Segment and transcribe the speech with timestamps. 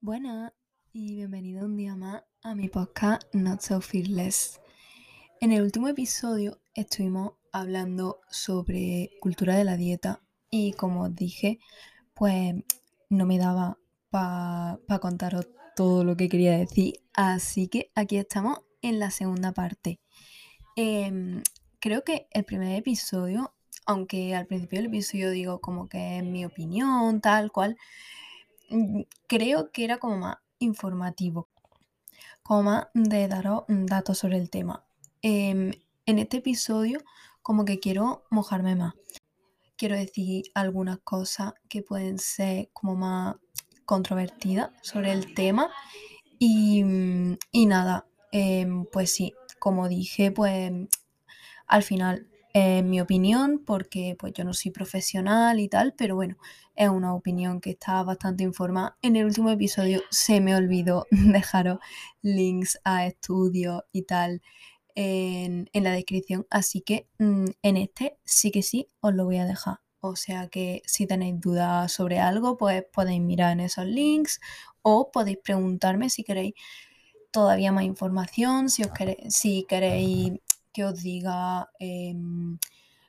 [0.00, 0.52] Buenas
[0.92, 4.60] y bienvenido un día más a mi podcast Not So Fearless.
[5.40, 11.58] En el último episodio estuvimos hablando sobre cultura de la dieta y como os dije,
[12.14, 12.54] pues
[13.10, 13.76] no me daba
[14.10, 19.98] para contaros todo lo que quería decir, así que aquí estamos en la segunda parte.
[20.76, 21.42] Em,
[21.80, 23.52] creo que el primer episodio,
[23.84, 27.76] aunque al principio del episodio digo como que es mi opinión, tal cual,
[29.26, 31.48] creo que era como más informativo,
[32.42, 34.84] como más de daros datos sobre el tema.
[35.22, 35.72] Em,
[36.06, 37.00] en este episodio
[37.42, 38.94] como que quiero mojarme más.
[39.76, 43.36] Quiero decir algunas cosas que pueden ser como más
[43.84, 45.70] controvertidas sobre el tema.
[46.38, 46.84] Y,
[47.52, 50.72] y nada, em, pues sí, como dije, pues
[51.66, 56.36] al final es mi opinión porque pues yo no soy profesional y tal, pero bueno,
[56.74, 58.96] es una opinión que está bastante informada.
[59.02, 61.78] En el último episodio se me olvidó dejaros
[62.22, 64.42] links a estudios y tal
[64.94, 69.44] en, la descripción, así que mm, en este sí que sí os lo voy a
[69.44, 69.78] dejar.
[70.00, 74.40] O sea que si tenéis dudas sobre algo, pues podéis mirar en esos links
[74.82, 76.54] o podéis preguntarme si queréis
[77.30, 80.32] todavía más información, si, os queréis, si queréis
[80.78, 82.56] que os diga em,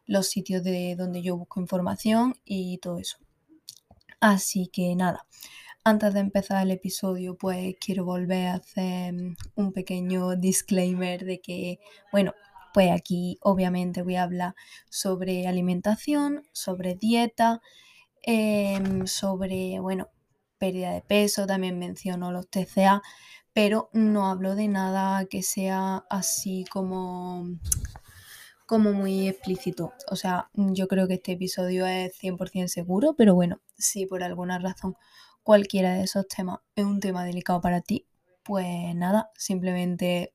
[0.08, 3.18] los sitios de donde yo busco información y todo eso.
[4.20, 5.28] Así que nada,
[5.84, 9.14] antes de empezar el episodio, pues quiero volver a hacer
[9.54, 11.80] un pequeño disclaimer de que,
[12.12, 12.34] bueno,
[12.74, 14.56] pues aquí obviamente voy a hablar
[14.90, 17.62] sobre alimentación, sobre dieta,
[18.24, 20.10] em, sobre, bueno,
[20.58, 23.04] pérdida de peso, también menciono los TCA,
[23.62, 27.46] pero no hablo de nada que sea así como,
[28.66, 29.92] como muy explícito.
[30.10, 34.60] O sea, yo creo que este episodio es 100% seguro, pero bueno, si por alguna
[34.60, 34.96] razón
[35.44, 38.06] cualquiera de esos temas es un tema delicado para ti,
[38.44, 40.32] pues nada, simplemente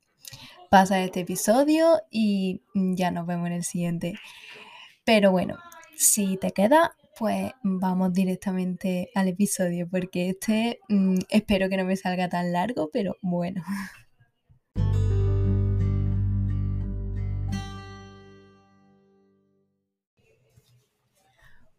[0.68, 4.18] pasa este episodio y ya nos vemos en el siguiente.
[5.06, 5.56] Pero bueno,
[5.96, 11.96] si te queda, pues vamos directamente al episodio, porque este mm, espero que no me
[11.96, 13.62] salga tan largo, pero bueno.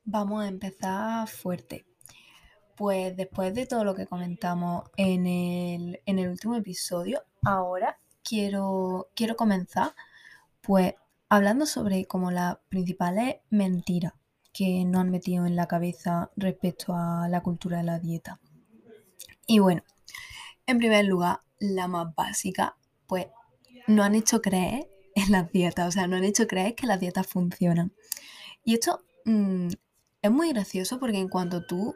[0.07, 1.85] Vamos a empezar fuerte.
[2.78, 9.09] Pues después de todo lo que comentamos en el, en el último episodio, ahora quiero,
[9.16, 9.94] quiero comenzar
[10.62, 10.94] pues
[11.29, 14.13] hablando sobre como las principales mentiras
[14.56, 18.40] que no han metido en la cabeza respecto a la cultura de la dieta.
[19.46, 19.84] Y bueno,
[20.66, 23.28] en primer lugar, la más básica, pues
[23.86, 27.02] no han hecho creer en las dietas, o sea, no han hecho creer que las
[27.02, 27.94] dietas funcionan.
[28.64, 29.68] Y esto mm,
[30.22, 31.94] es muy gracioso porque en cuanto tú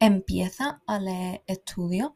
[0.00, 2.10] empiezas a leer estudios,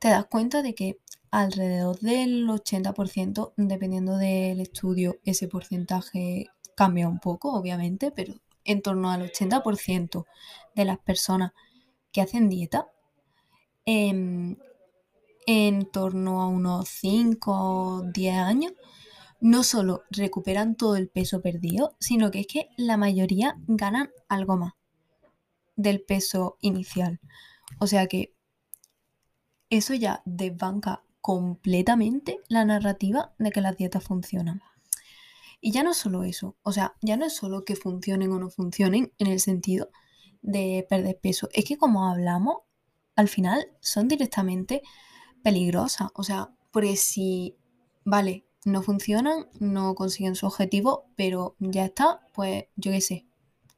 [0.00, 0.98] te das cuenta de que
[1.30, 9.10] alrededor del 80%, dependiendo del estudio, ese porcentaje cambia un poco, obviamente, pero en torno
[9.10, 10.26] al 80%
[10.74, 11.52] de las personas
[12.12, 12.88] que hacen dieta,
[13.84, 14.56] em,
[15.46, 18.72] en torno a unos 5 o 10 años,
[19.40, 24.56] no solo recuperan todo el peso perdido, sino que es que la mayoría ganan algo
[24.56, 24.72] más
[25.76, 27.20] del peso inicial.
[27.78, 28.34] O sea que
[29.70, 34.62] eso ya desbanca completamente la narrativa de que las dietas funcionan.
[35.66, 38.50] Y ya no solo eso, o sea, ya no es solo que funcionen o no
[38.50, 39.88] funcionen en el sentido
[40.42, 42.58] de perder peso, es que como hablamos,
[43.16, 44.82] al final son directamente
[45.42, 46.10] peligrosas.
[46.16, 47.56] O sea, porque si,
[48.04, 53.26] vale, no funcionan, no consiguen su objetivo, pero ya está, pues yo qué sé,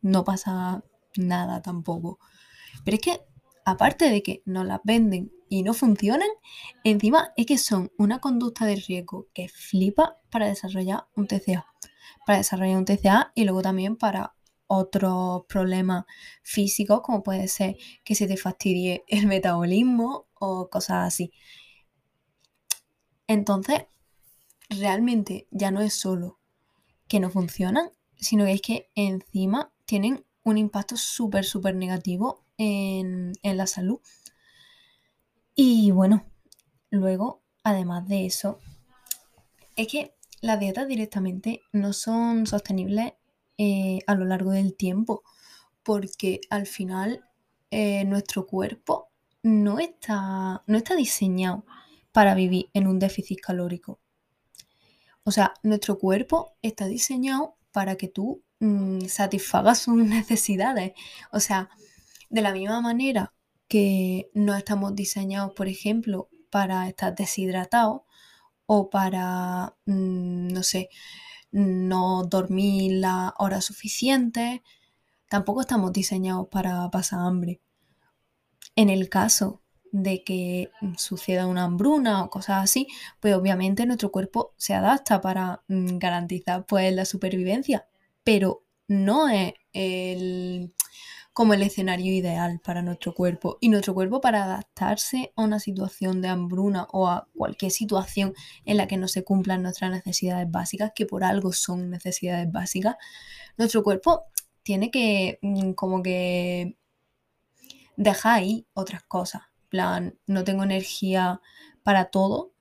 [0.02, 0.82] no pasa
[1.16, 2.18] nada tampoco.
[2.84, 3.20] Pero es que,
[3.64, 6.28] aparte de que no las venden y no funcionan,
[6.84, 11.66] encima es que son una conducta de riesgo que flipa para desarrollar un TCA
[12.26, 14.34] para desarrollar un TCA y luego también para
[14.66, 16.04] otros problemas
[16.42, 21.32] físicos como puede ser que se te fastidie el metabolismo o cosas así.
[23.28, 23.86] Entonces,
[24.68, 26.40] realmente ya no es solo
[27.06, 33.32] que no funcionan, sino que es que encima tienen un impacto súper, súper negativo en,
[33.42, 34.00] en la salud.
[35.58, 36.26] Y bueno,
[36.90, 38.58] luego, además de eso,
[39.74, 43.14] es que las dietas directamente no son sostenibles
[43.56, 45.22] eh, a lo largo del tiempo,
[45.82, 47.24] porque al final
[47.70, 49.08] eh, nuestro cuerpo
[49.42, 51.64] no está, no está diseñado
[52.12, 53.98] para vivir en un déficit calórico.
[55.24, 60.92] O sea, nuestro cuerpo está diseñado para que tú mm, satisfagas sus necesidades.
[61.32, 61.70] O sea,
[62.28, 63.32] de la misma manera
[63.68, 68.02] que no estamos diseñados, por ejemplo, para estar deshidratados
[68.66, 70.90] o para, mm, no sé,
[71.52, 74.62] no dormir la hora suficiente.
[75.28, 77.60] Tampoco estamos diseñados para pasar hambre.
[78.76, 82.88] En el caso de que suceda una hambruna o cosas así,
[83.20, 87.88] pues obviamente nuestro cuerpo se adapta para mm, garantizar pues la supervivencia,
[88.24, 90.74] pero no es el,
[91.36, 93.58] como el escenario ideal para nuestro cuerpo.
[93.60, 98.32] Y nuestro cuerpo para adaptarse a una situación de hambruna o a cualquier situación
[98.64, 102.96] en la que no se cumplan nuestras necesidades básicas, que por algo son necesidades básicas,
[103.58, 104.24] nuestro cuerpo
[104.62, 106.78] tiene que mm, como que
[107.98, 109.42] dejar ahí otras cosas.
[109.68, 111.42] plan, no tengo energía
[111.82, 112.54] para todo,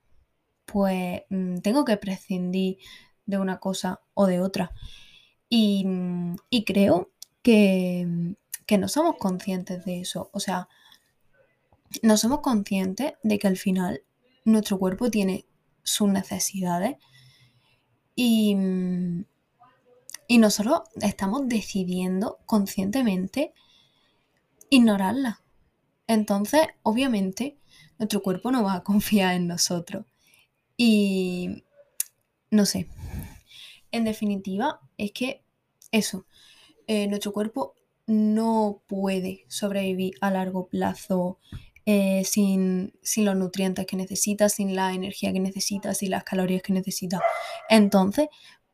[0.65, 2.79] pues mm, tengo que prescindir
[3.25, 4.73] de una cosa o de otra.
[5.47, 7.11] Y, mm, y creo
[7.41, 10.29] que, que no somos conscientes de eso.
[10.33, 10.67] O sea,
[12.01, 14.03] no somos conscientes de que al final
[14.43, 15.45] nuestro cuerpo tiene
[15.83, 16.97] sus necesidades
[18.15, 18.55] y,
[20.27, 23.53] y nosotros estamos decidiendo conscientemente
[24.69, 25.37] ignorarlas.
[26.07, 27.57] Entonces, obviamente,
[27.97, 30.05] nuestro cuerpo no va a confiar en nosotros.
[30.77, 31.63] Y
[32.51, 32.87] no sé.
[33.91, 35.43] En definitiva, es que
[35.91, 36.25] eso,
[36.87, 37.75] eh, nuestro cuerpo
[38.07, 41.39] no puede sobrevivir a largo plazo
[41.87, 46.73] eh, sin, los nutrientes que necesita, sin la energía que necesita, sin las calorías que
[46.73, 47.21] necesita.
[47.69, 48.27] Entonces,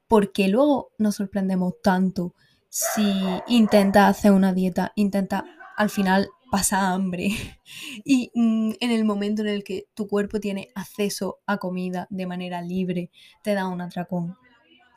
[0.07, 2.35] ¿por qué luego nos sorprendemos tanto
[2.69, 3.13] si
[3.47, 5.43] intenta hacer una dieta, intenta
[5.75, 7.31] al final pasar hambre
[8.05, 12.27] y mm, en el momento en el que tu cuerpo tiene acceso a comida de
[12.27, 13.11] manera libre,
[13.43, 14.37] te da un atracón?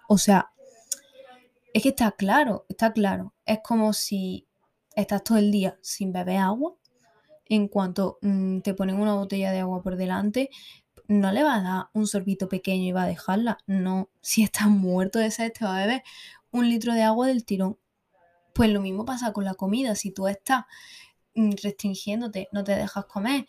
[0.08, 0.52] O sea,
[1.74, 3.34] es que está claro, está claro.
[3.44, 4.46] Es como si
[4.94, 6.76] estás todo el día sin beber agua.
[7.46, 10.50] En cuanto mm, te ponen una botella de agua por delante,
[11.08, 13.58] no le va a dar un sorbito pequeño y va a dejarla.
[13.66, 16.04] No, si estás muerto de sed, te va a beber
[16.52, 17.76] un litro de agua del tirón.
[18.54, 19.96] Pues lo mismo pasa con la comida.
[19.96, 20.66] Si tú estás
[21.34, 23.46] mm, restringiéndote, no te dejas comer,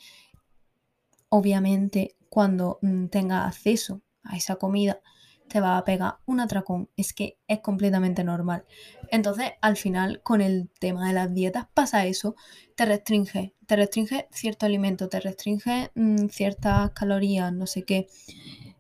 [1.30, 5.00] obviamente cuando mm, tengas acceso a esa comida,
[5.48, 6.90] te va a pegar un atracón.
[6.98, 8.66] Es que es completamente normal.
[9.12, 12.36] Entonces, al final, con el tema de las dietas pasa eso.
[12.76, 18.08] Te restringe, te restringe cierto alimento, te restringe mm, ciertas calorías, no sé qué.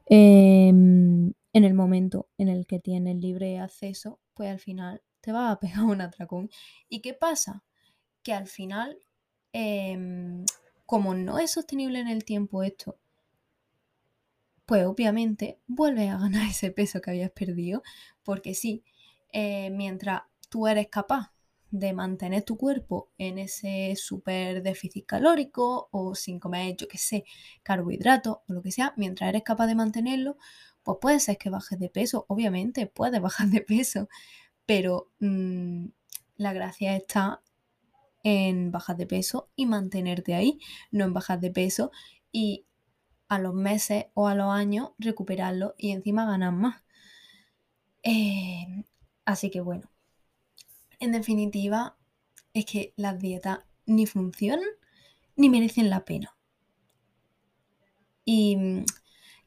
[0.07, 5.51] Em, en el momento en el que tienes libre acceso, pues al final te va
[5.51, 6.49] a pegar un atracón.
[6.89, 7.63] ¿Y qué pasa?
[8.23, 8.97] Que al final,
[9.53, 10.45] em,
[10.85, 12.97] como no es sostenible en el tiempo esto,
[14.65, 17.83] pues obviamente vuelves a ganar ese peso que habías perdido,
[18.23, 18.83] porque sí,
[19.31, 21.33] eh, mientras tú eres capaz
[21.71, 27.25] de mantener tu cuerpo en ese súper déficit calórico o sin comer, yo qué sé,
[27.63, 30.37] carbohidratos o lo que sea, mientras eres capaz de mantenerlo,
[30.83, 34.07] pues puede ser que bajes de peso, obviamente puedes bajar de peso,
[34.65, 35.87] pero mm,
[36.37, 37.41] la gracia está
[38.23, 40.59] en bajar de peso y mantenerte ahí,
[40.91, 41.91] no en bajar de peso
[42.31, 42.65] y
[43.27, 46.83] a los meses o a los años recuperarlo y encima ganar más.
[48.03, 48.83] Eh,
[49.25, 49.89] así que bueno,
[50.99, 51.97] en definitiva
[52.53, 54.67] es que las dietas ni funcionan
[55.35, 56.35] ni merecen la pena.
[58.25, 58.85] Y mm,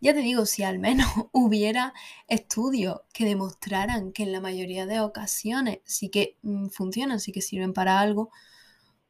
[0.00, 1.95] ya te digo, si al menos hubiera
[2.29, 7.43] estudios que demostraran que en la mayoría de ocasiones sí que mm, funcionan, sí que
[7.43, 8.31] sirven para algo,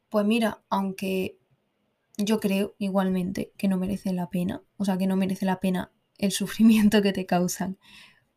[0.09, 1.38] pues mira, aunque
[2.19, 5.91] yo creo igualmente que no merece la pena, o sea, que no merece la pena
[6.17, 7.77] el sufrimiento que te causan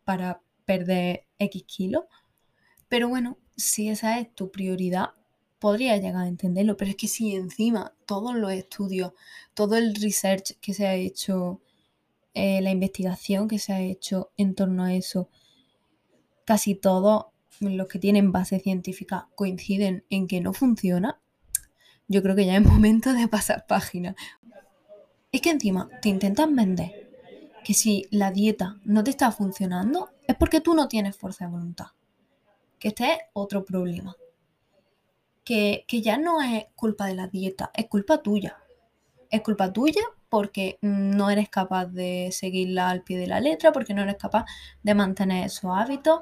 [0.05, 2.05] para perder X kilos.
[2.89, 5.11] Pero bueno, si esa es tu prioridad,
[5.59, 9.13] podría llegar a entenderlo, pero es que si encima todos los estudios,
[9.55, 11.61] todo el research que se ha hecho,
[12.35, 15.29] eh, la investigación que se ha hecho en torno a eso,
[16.45, 17.27] casi todos
[17.61, 21.22] los que tienen base científica coinciden en que no funciona,
[22.13, 24.15] yo creo que ya es momento de pasar página.
[25.33, 27.11] Es que encima te intentan vender
[27.65, 31.53] que si la dieta no te está funcionando es porque tú no tienes fuerza de
[31.53, 31.87] voluntad.
[32.79, 34.15] Que este es otro problema.
[35.45, 38.59] Que, que ya no es culpa de la dieta, es culpa tuya.
[39.31, 43.95] Es culpa tuya porque no eres capaz de seguirla al pie de la letra, porque
[43.95, 44.45] no eres capaz
[44.83, 46.21] de mantener esos hábitos.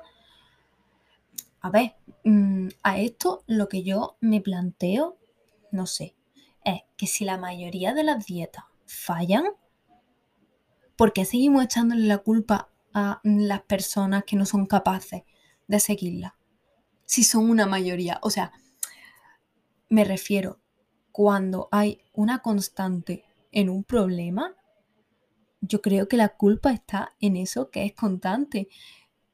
[1.61, 1.95] A ver,
[2.25, 5.17] mm, a esto lo que yo me planteo
[5.71, 6.17] no sé,
[6.65, 9.45] es que si la mayoría de las dietas fallan,
[10.97, 15.23] ¿por qué seguimos echándole la culpa a las personas que no son capaces
[15.67, 16.37] de seguirla?
[17.05, 18.53] Si son una mayoría, o sea,
[19.89, 20.61] me refiero,
[21.13, 24.55] cuando hay una constante en un problema,
[25.61, 28.69] yo creo que la culpa está en eso que es constante.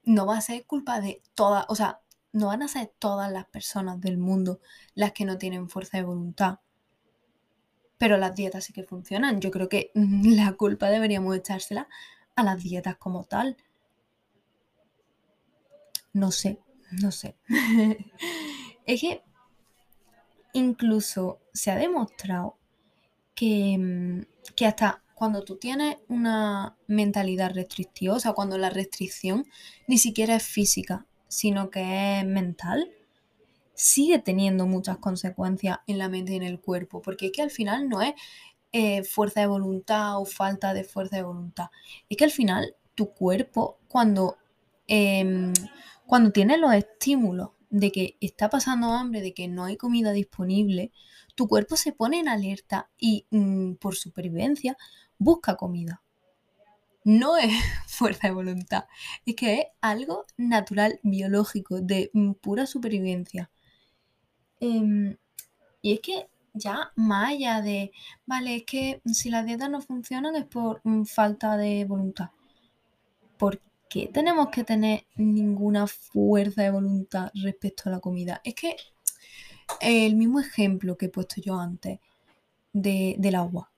[0.04, 2.00] No va a ser culpa de todas, o sea,
[2.36, 4.60] no van a ser todas las personas del mundo
[4.94, 6.58] las que no tienen fuerza de voluntad.
[7.96, 9.40] Pero las dietas sí que funcionan.
[9.40, 11.88] Yo creo que la culpa deberíamos echársela
[12.34, 13.56] a las dietas como tal.
[16.12, 17.36] No sé, no sé.
[18.84, 19.22] es que
[20.52, 22.58] incluso se ha demostrado
[23.34, 29.46] que, que hasta cuando tú tienes una mentalidad restrictiva, o sea, cuando la restricción
[29.86, 32.90] ni siquiera es física, sino que es mental,
[33.74, 37.50] sigue teniendo muchas consecuencias en la mente y en el cuerpo, porque es que al
[37.50, 38.14] final no es
[38.72, 41.66] eh, fuerza de voluntad o falta de fuerza de voluntad,
[42.08, 44.38] es que al final tu cuerpo cuando,
[44.88, 45.52] em,
[46.06, 50.92] cuando tiene los estímulos de que está pasando hambre, de que no hay comida disponible,
[51.34, 54.76] tu cuerpo se pone en alerta y mm, por supervivencia
[55.18, 56.02] busca comida.
[57.06, 57.52] No es
[57.86, 58.86] fuerza de voluntad,
[59.24, 63.48] es que es algo natural, biológico, de mm, pura supervivencia.
[64.58, 65.16] Em,
[65.82, 67.92] y es que ya más allá de,
[68.26, 72.30] vale, es que si las dietas no funcionan es por mm, falta de voluntad.
[73.38, 78.40] ¿Por qué tenemos que tener ninguna fuerza de voluntad respecto a la comida?
[78.42, 78.76] Es que
[79.80, 82.00] el mismo ejemplo que he puesto yo antes
[82.72, 83.70] del agua.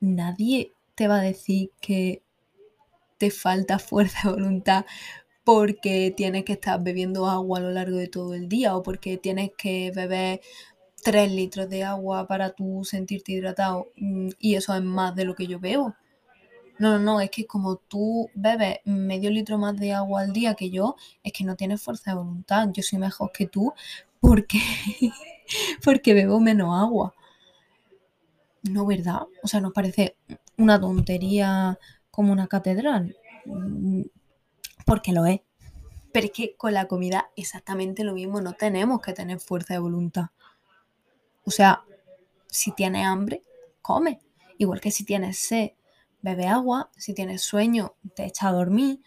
[0.00, 2.23] Nadie te va a decir que
[3.18, 4.84] te falta fuerza de voluntad
[5.44, 9.18] porque tienes que estar bebiendo agua a lo largo de todo el día o porque
[9.18, 10.40] tienes que beber
[11.02, 15.34] 3 litros de agua para tú sentirte hidratado mm, y eso es más de lo
[15.34, 15.94] que yo bebo.
[16.78, 20.54] No, no, no, es que como tú bebes medio litro más de agua al día
[20.54, 22.68] que yo, es que no tienes fuerza de voluntad.
[22.72, 23.72] Yo soy mejor que tú
[24.20, 24.58] porque,
[25.84, 27.14] porque bebo menos agua.
[28.62, 29.22] No, ¿verdad?
[29.42, 30.16] O sea, nos parece
[30.56, 31.78] una tontería
[32.14, 33.16] como una catedral.
[33.44, 34.02] Mm,
[34.86, 35.40] porque lo es.
[36.12, 39.80] Pero es que con la comida exactamente lo mismo, no tenemos que tener fuerza de
[39.80, 40.26] voluntad.
[41.44, 41.82] O sea,
[42.46, 43.42] si tienes hambre,
[43.82, 44.20] come.
[44.58, 45.72] Igual que si tienes sed,
[46.22, 46.90] bebe agua.
[46.96, 49.00] Si tienes sueño, te echa a dormir.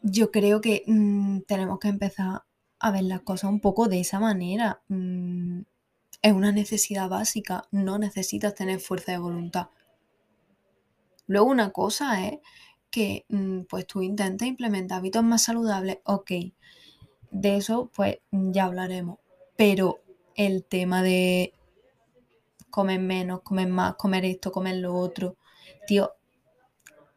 [0.00, 2.42] Yo creo que mm, tenemos que empezar
[2.80, 4.82] a ver las cosas un poco de esa manera.
[4.88, 5.60] Mm,
[6.22, 9.68] es una necesidad básica, no necesitas tener fuerza de voluntad.
[11.26, 12.38] Luego una cosa es
[12.90, 16.30] que mm, pues tú intentes implementar hábitos más saludables, ok,
[17.30, 19.18] de eso pues ya hablaremos,
[19.56, 20.00] pero
[20.34, 21.54] el tema de
[22.70, 25.36] comer menos, comer más, comer esto, comer lo otro,
[25.86, 26.12] tío,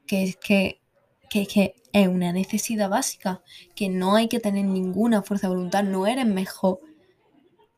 [0.05, 0.81] que es que,
[1.29, 3.41] que que es una necesidad básica,
[3.73, 6.79] que no hay que tener ninguna fuerza de voluntad, no eres mejor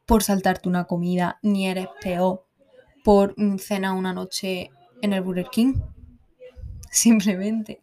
[0.08, 2.44] por saltarte una comida, ni eres peor
[3.04, 5.76] por mm, cenar una noche en el Burger King.
[6.92, 7.82] Simplemente.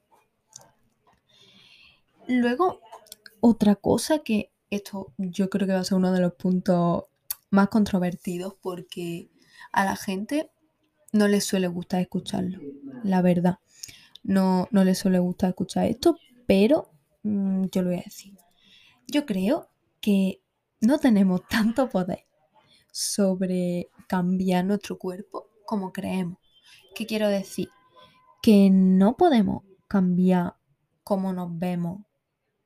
[2.27, 2.81] Luego,
[3.41, 7.05] otra cosa que esto yo creo que va a ser uno de los puntos
[7.51, 9.29] más controvertidos porque
[9.73, 10.51] a la gente
[11.13, 12.61] no le suele gustar escucharlo,
[13.05, 13.59] la verdad.
[14.23, 16.91] No, no le suele gustar escuchar esto, pero
[17.23, 18.35] mm, yo lo voy a decir.
[19.07, 19.69] Yo creo
[20.01, 20.41] que
[20.81, 22.27] no tenemos tanto poder
[22.91, 26.39] sobre cambiar nuestro cuerpo como creemos.
[26.95, 27.69] ¿Qué quiero decir?
[28.45, 30.57] Que no podemos cambiar
[31.03, 32.03] cómo nos vemos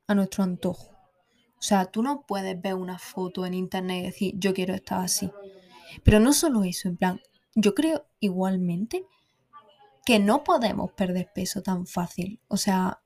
[0.08, 0.90] a nuestro antojo.
[1.56, 5.04] O sea, tú no puedes ver una foto en internet y decir, yo quiero estar
[5.04, 5.30] así.
[6.02, 7.20] Pero no solo eso, en plan,
[7.54, 9.06] yo creo igualmente
[10.04, 12.40] que no podemos perder peso tan fácil.
[12.48, 13.00] O sea,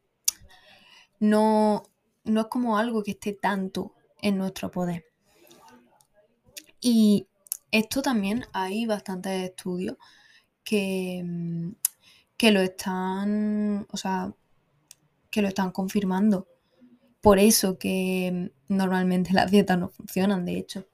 [1.20, 1.82] no,
[2.24, 5.04] no es como algo que esté tanto en nuestro poder.
[6.80, 7.26] Y
[7.70, 9.98] esto también hay bastantes estudios
[10.64, 11.81] que, mm,
[12.42, 14.34] que lo están, o sea,
[15.30, 16.48] que lo están confirmando.
[17.20, 20.88] Por eso que normalmente las dietas no funcionan, de hecho.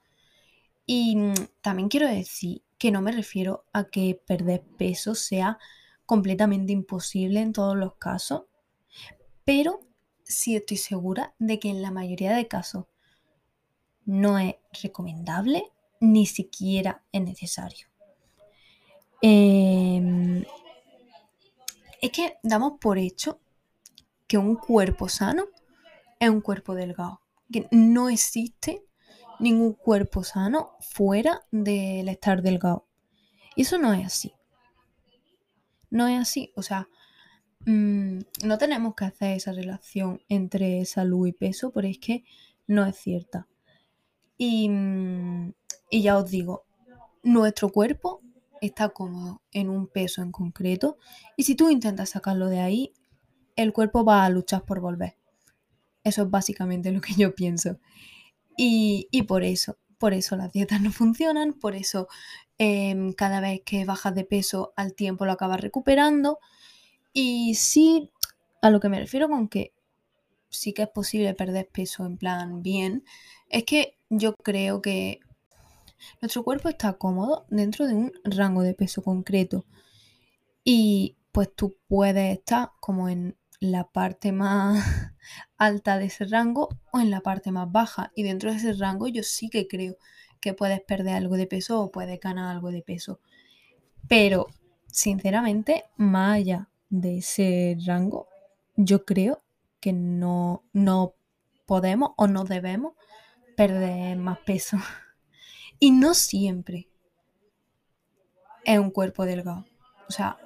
[0.84, 5.58] Y mm, también quiero decir que no me refiero a que perder peso sea
[6.04, 8.42] completamente imposible en todos los casos,
[9.46, 9.80] pero
[10.24, 12.84] sí estoy segura de que en la mayoría de casos
[14.04, 15.64] no es recomendable
[15.98, 17.88] ni siquiera es necesario.
[19.22, 20.27] Em,
[22.00, 23.40] es que damos por hecho
[24.26, 25.46] que un cuerpo sano
[26.20, 27.20] es un cuerpo delgado.
[27.50, 28.84] Que no existe
[29.40, 32.86] ningún cuerpo sano fuera del estar delgado.
[33.56, 34.32] Y eso no es así.
[35.90, 36.52] No es así.
[36.56, 36.88] O sea,
[37.66, 42.24] mm, no tenemos que hacer esa relación entre salud y peso, porque es que
[42.66, 43.48] no es cierta.
[44.36, 45.54] Y, mm,
[45.90, 46.64] y ya os digo,
[47.22, 48.22] nuestro cuerpo
[48.60, 50.98] está cómodo en un peso en concreto
[51.36, 52.92] y si tú intentas sacarlo de ahí,
[53.56, 55.16] el cuerpo va a luchar por volver.
[56.04, 57.78] Eso es básicamente lo que yo pienso.
[58.56, 62.08] Y, y por eso, por eso las dietas no funcionan, por eso
[62.58, 66.38] em, cada vez que bajas de peso al tiempo lo acabas recuperando.
[67.12, 68.10] Y sí,
[68.62, 69.72] a lo que me refiero con que
[70.50, 73.04] sí que es posible perder peso en plan bien,
[73.48, 75.20] es que yo creo que
[76.20, 79.66] nuestro cuerpo está cómodo dentro de un rango de peso concreto.
[80.64, 84.84] Y pues tú puedes estar como en la parte más
[85.56, 88.12] alta de ese rango o en la parte más baja.
[88.14, 89.96] Y dentro de ese rango yo sí que creo
[90.40, 93.20] que puedes perder algo de peso o puedes ganar algo de peso.
[94.08, 94.46] Pero,
[94.86, 98.28] sinceramente, más allá de ese rango,
[98.76, 99.42] yo creo
[99.80, 101.14] que no, no
[101.66, 102.94] podemos o no debemos
[103.56, 104.78] perder más peso.
[105.78, 106.88] Y no siempre
[108.64, 109.64] es un cuerpo delgado.
[110.08, 110.38] O sea,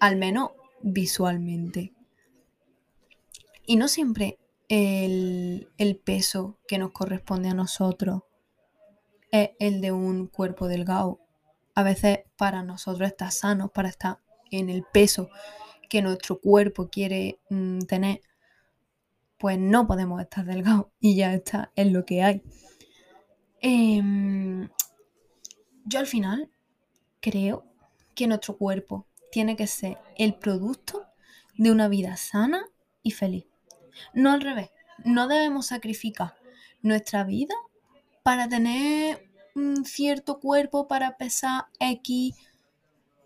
[0.00, 0.50] al menos
[0.82, 1.92] visualmente.
[3.66, 8.22] Y no siempre el, el, peso que nos corresponde a nosotros
[9.30, 11.20] es el de un cuerpo delgado.
[11.74, 14.18] A veces para nosotros está sano, para estar
[14.50, 15.28] en el peso
[15.88, 18.20] que nuestro cuerpo quiere mmm, tener,
[19.38, 22.42] pues no podemos estar delgados y ya está, es lo que hay.
[23.62, 24.68] Eh,
[25.84, 26.50] yo al final
[27.20, 27.64] creo
[28.14, 31.06] que nuestro cuerpo tiene que ser el producto
[31.56, 32.64] de una vida sana
[33.02, 33.46] y feliz.
[34.14, 34.70] No al revés.
[35.04, 36.34] No debemos sacrificar
[36.82, 37.54] nuestra vida
[38.22, 42.34] para tener un cierto cuerpo, para pesar X.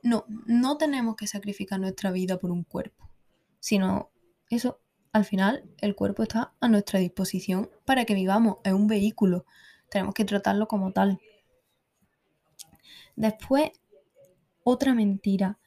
[0.02, 3.10] No, no tenemos que sacrificar nuestra vida por un cuerpo,
[3.58, 4.10] sino
[4.50, 4.80] eso,
[5.12, 9.46] al final, el cuerpo está a nuestra disposición para que vivamos, es un vehículo,
[9.94, 11.20] tenemos que tratarlo como tal.
[13.14, 13.70] Después,
[14.64, 15.60] otra mentira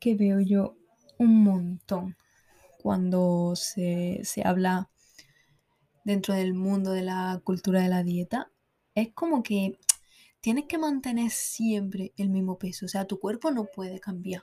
[0.00, 0.74] que veo yo
[1.18, 2.16] un montón
[2.82, 4.88] cuando se, se, habla
[6.02, 8.50] dentro del mundo de la cultura de la dieta
[8.94, 9.78] es como que
[10.40, 14.42] tienes que mantener siempre el mismo peso, o sea, tu cuerpo no puede cambiar.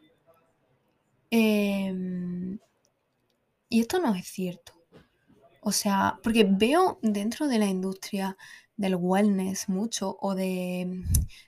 [1.32, 2.60] Eh,
[3.70, 4.74] y esto no es cierto.
[5.62, 8.38] O sea, porque veo dentro de la industria
[8.78, 11.04] del wellness mucho o de,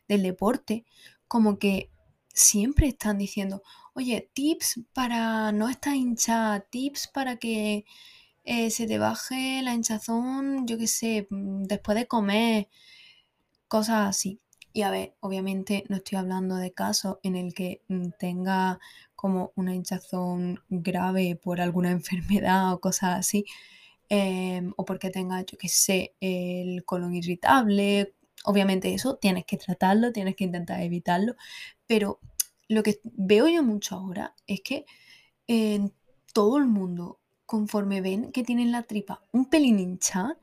[0.07, 0.85] del deporte,
[1.27, 1.89] como que
[2.33, 3.63] siempre están diciendo,
[3.93, 7.85] oye, tips para no estar hinchada, tips para que
[8.43, 12.69] eh, se te baje la hinchazón, yo qué sé, mm, después de comer,
[13.67, 14.39] cosas así.
[14.73, 18.79] Y a ver, obviamente no estoy hablando de casos en el que mm, tenga
[19.15, 23.45] como una hinchazón grave por alguna enfermedad o cosas así,
[24.09, 28.13] eh, o porque tenga, yo qué sé, el colon irritable.
[28.45, 31.35] Obviamente eso tienes que tratarlo, tienes que intentar evitarlo,
[31.87, 32.19] pero
[32.69, 34.85] lo que veo yo mucho ahora es que
[35.47, 35.89] eh,
[36.33, 40.37] todo el mundo, conforme ven que tienen la tripa un pelín hinchada,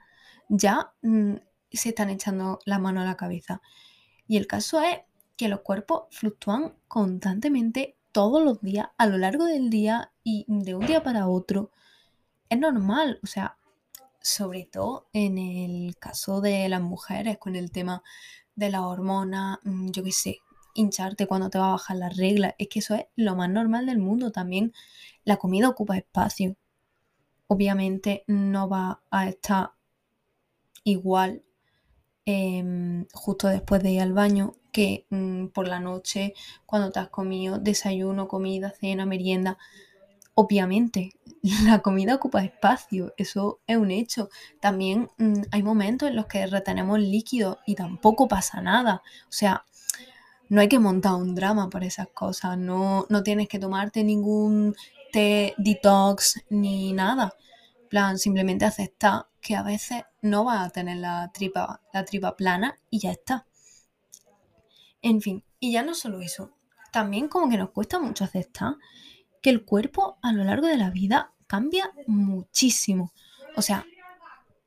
[0.49, 1.35] ya mm,
[1.71, 3.61] se están echando la mano a la cabeza.
[4.27, 4.99] Y el caso es
[5.37, 10.75] que los cuerpos fluctúan constantemente todos los días, a lo largo del día y de
[10.75, 11.73] un día para otro.
[12.49, 13.59] Es normal, o sea,
[14.21, 18.03] sobre todo en el caso de las mujeres, con el tema
[18.57, 20.39] de la hormona, mm, yo qué sé,
[20.75, 23.87] hincharte cuando te va a bajar la regla, es que eso es lo más normal
[23.87, 24.33] del mundo.
[24.33, 24.73] También
[25.25, 26.57] la comida ocupa espacio.
[27.47, 29.73] Obviamente no va a estar
[30.85, 31.43] igual
[32.27, 36.35] eh, justo después de ir al baño que mmm, por la noche
[36.67, 39.59] cuando te has comido desayuno, comida, cena, merienda.
[40.35, 41.13] Obviamente,
[41.65, 44.29] la comida ocupa espacio, eso es un hecho.
[44.61, 49.03] También mmm, hay momentos en los que retenemos líquido y tampoco pasa nada.
[49.29, 49.65] O sea,
[50.49, 54.75] no hay que montar un drama por esas cosas, no, no tienes que tomarte ningún
[55.13, 57.35] té detox ni nada.
[57.89, 62.79] plan, simplemente aceptar que a veces no vas a tener la tripa, la tripa plana
[62.91, 63.47] y ya está.
[65.03, 66.51] En fin, y ya no solo eso,
[66.93, 68.77] también como que nos cuesta mucho aceptar
[69.45, 73.13] que el cuerpo a lo largo de la vida cambia muchísimo.
[73.57, 73.85] O sea,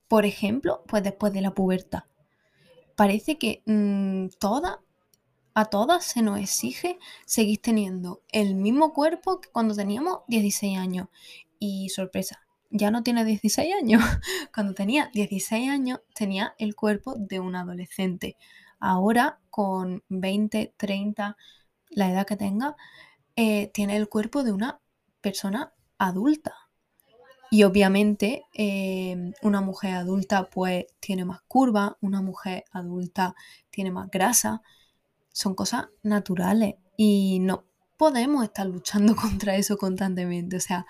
[0.08, 2.04] por ejemplo, pues después de la pubertad.
[2.96, 4.82] Parece que mmm, toda
[5.56, 11.08] a todas se nos exige seguir teniendo el mismo cuerpo que cuando teníamos 16 años.
[11.58, 14.04] Y sorpresa, ya no tiene 16 años.
[14.54, 18.38] Cuando tenía 16 años tenía el cuerpo de un adolescente.
[18.80, 21.36] Ahora, con 20, 30,
[21.90, 22.76] la edad que tenga,
[23.38, 24.82] eh, tiene el cuerpo de una
[25.22, 26.54] persona adulta.
[27.52, 33.36] y obviamente em, una mujer adulta pues tiene más curva, una mujer adulta
[33.70, 34.62] tiene más grasa.
[35.32, 37.66] Son cosas naturales y no
[37.98, 40.58] podemos estar luchando contra eso constantemente.
[40.58, 40.86] O sea,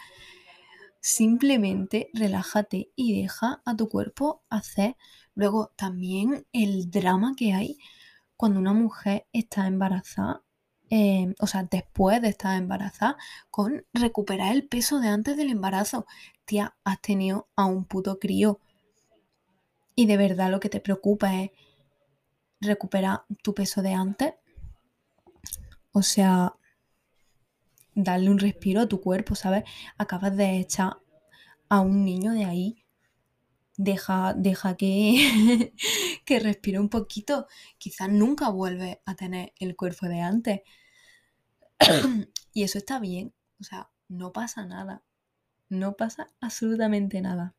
[1.01, 4.95] simplemente relájate y deja a tu cuerpo hacer.
[5.35, 7.77] Luego también el drama que hay
[8.37, 10.43] cuando una mujer está embarazada
[10.89, 13.17] Em, o sea, después de estar embarazada,
[13.49, 16.05] con recuperar el peso de antes del embarazo.
[16.45, 18.59] Tía, has tenido a un puto crío.
[19.95, 21.51] Y de verdad lo que te preocupa es
[22.61, 24.33] recuperar tu peso de antes.
[25.91, 26.55] O sea,
[27.95, 29.63] darle un respiro a tu cuerpo, ¿sabes?
[29.97, 30.97] Acabas de echar
[31.69, 32.86] a un niño de ahí.
[33.77, 35.73] Deja, deja que,
[36.25, 37.47] que respire un poquito.
[37.77, 40.61] Quizás nunca vuelve a tener el cuerpo de antes.
[42.53, 43.33] y eso está bien.
[43.59, 45.03] O sea, no pasa nada.
[45.69, 47.55] No pasa absolutamente nada.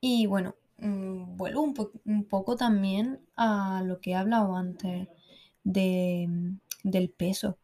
[0.00, 5.08] Y bueno, mm, vuelvo un, poco también a lo que he hablado antes
[5.64, 7.58] del peso.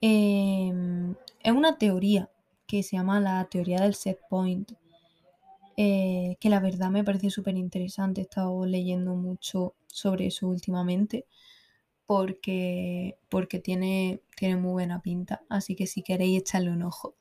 [0.00, 2.30] Em, es una teoría
[2.66, 4.72] que se llama la teoría del set point,
[5.76, 8.20] eh, que la verdad me parece súper interesante.
[8.20, 11.26] He estado leyendo mucho sobre eso últimamente
[12.06, 17.16] porque, porque tiene, tiene muy buena pinta, así que si queréis echarle un ojo.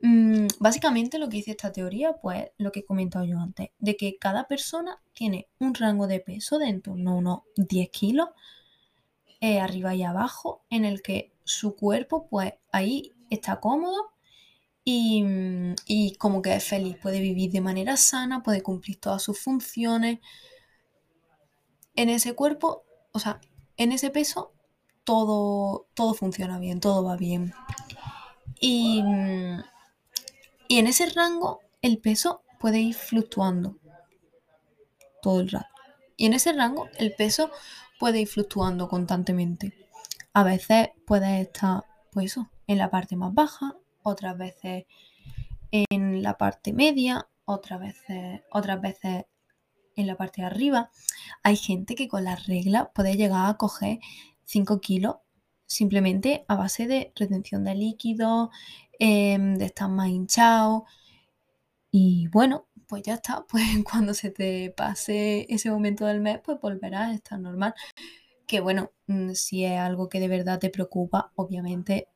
[0.00, 3.96] Mm, básicamente lo que dice esta teoría, pues lo que he comentado yo antes, de
[3.96, 8.28] que cada persona tiene un rango de peso de en torno a unos 10 kilos,
[9.40, 14.13] eh, arriba y abajo, en el que su cuerpo, pues ahí está cómodo
[14.84, 15.24] y,
[15.86, 20.20] y, como que es feliz, puede vivir de manera sana, puede cumplir todas sus funciones.
[21.96, 23.40] En ese cuerpo, o sea,
[23.76, 24.52] en ese peso
[25.04, 27.54] todo, todo funciona bien, todo va bien.
[28.60, 29.02] Y,
[30.68, 33.78] y en ese rango el peso puede ir fluctuando
[35.22, 35.68] todo el rato.
[36.16, 37.50] Y en ese rango el peso
[37.98, 39.74] puede ir fluctuando constantemente.
[40.32, 44.84] A veces puede estar, pues eso, en la parte más baja, otras veces
[45.72, 49.24] en la parte media, otras veces, otras veces
[49.96, 50.90] en la parte de arriba.
[51.42, 53.98] Hay gente que con las reglas puede llegar a coger
[54.44, 55.16] 5 kilos
[55.66, 58.50] simplemente a base de retención de líquidos,
[58.98, 60.84] em, de estar más hinchado.
[61.90, 63.44] Y bueno, pues ya está.
[63.48, 67.74] Pues cuando se te pase ese momento del mes, pues volverás a estar normal.
[68.46, 72.08] Que bueno, mm, si es algo que de verdad te preocupa, obviamente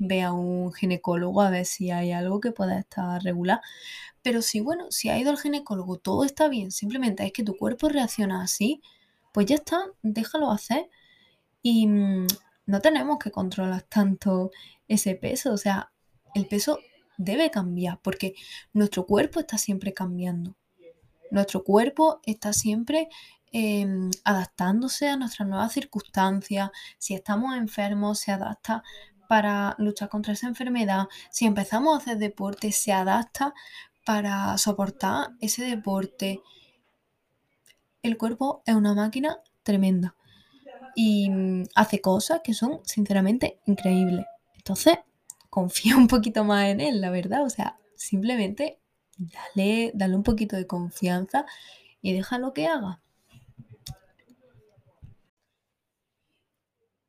[0.00, 3.60] ve a un ginecólogo a ver si hay algo que pueda estar regular.
[4.22, 7.56] Pero si, bueno, si ha ido al ginecólogo, todo está bien, simplemente es que tu
[7.56, 8.82] cuerpo reacciona así,
[9.32, 10.88] pues ya está, déjalo hacer.
[11.62, 12.26] Y mm,
[12.66, 14.50] no tenemos que controlar tanto
[14.88, 15.92] ese peso, o sea,
[16.34, 16.78] el peso
[17.18, 18.34] debe cambiar porque
[18.72, 20.56] nuestro cuerpo está siempre cambiando.
[21.30, 23.08] Nuestro cuerpo está siempre
[23.52, 26.70] em, adaptándose a nuestras nuevas circunstancias.
[26.98, 28.82] Si estamos enfermos, se adapta
[29.30, 31.06] para luchar contra esa enfermedad.
[31.30, 33.54] Si empezamos a hacer deporte, se adapta
[34.04, 36.40] para soportar ese deporte.
[38.02, 40.16] El cuerpo es una máquina tremenda
[40.96, 44.26] y mm, hace cosas que son sinceramente increíbles.
[44.56, 44.98] Entonces,
[45.48, 47.44] confía un poquito más en él, la verdad.
[47.44, 48.80] O sea, simplemente
[49.16, 51.46] dale, dale un poquito de confianza
[52.02, 53.00] y déjalo que haga.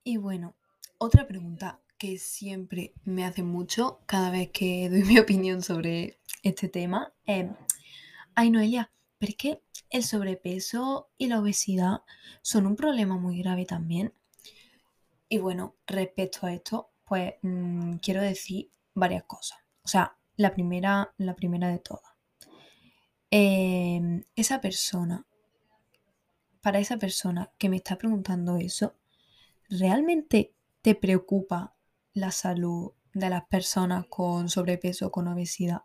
[0.04, 0.54] Y bueno,
[1.00, 6.68] otra pregunta que siempre me hace mucho cada vez que doy mi opinión sobre este
[6.68, 7.46] tema es,
[8.34, 9.62] ay Noelia, pero es que
[9.92, 12.02] el sobrepeso y la obesidad
[12.42, 14.16] son un problema muy grave también.
[15.30, 19.60] Y bueno, respecto a esto, pues mm, quiero decir varias cosas.
[19.84, 22.14] O sea, la primera, la primera de todas.
[23.30, 25.28] Em, esa persona,
[26.62, 28.96] para esa persona que me está preguntando eso,
[29.70, 31.76] ¿realmente te preocupa
[32.14, 35.84] la salud de las personas con sobrepeso o con obesidad?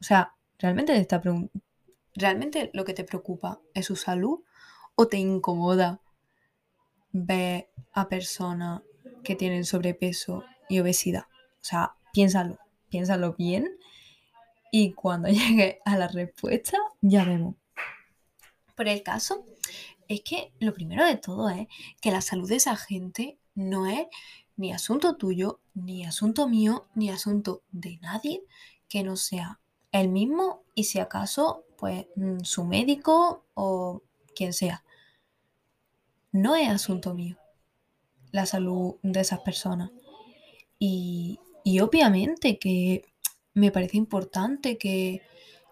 [0.00, 1.22] O sea, ¿realmente te está
[2.14, 4.40] ¿Realmente lo que te preocupa es su salud
[4.94, 6.00] o te incomoda
[7.12, 8.82] ver a personas
[9.22, 11.24] que tienen sobrepeso y obesidad?
[11.60, 13.76] O sea, piénsalo, piénsalo bien
[14.72, 17.56] y cuando llegue a la respuesta ya vemos.
[18.74, 19.44] Por el caso
[20.08, 21.66] es que lo primero de todo es
[22.00, 24.06] que la salud de esa gente no es
[24.56, 28.42] ni asunto tuyo, ni asunto mío, ni asunto de nadie
[28.88, 29.60] que no sea
[29.92, 34.02] el mismo y si acaso, pues mm, su médico o
[34.34, 34.84] quien sea.
[36.32, 37.38] No es asunto mío
[38.32, 39.90] la salud de esas personas.
[40.78, 43.04] Y, y obviamente que
[43.54, 45.22] me parece importante que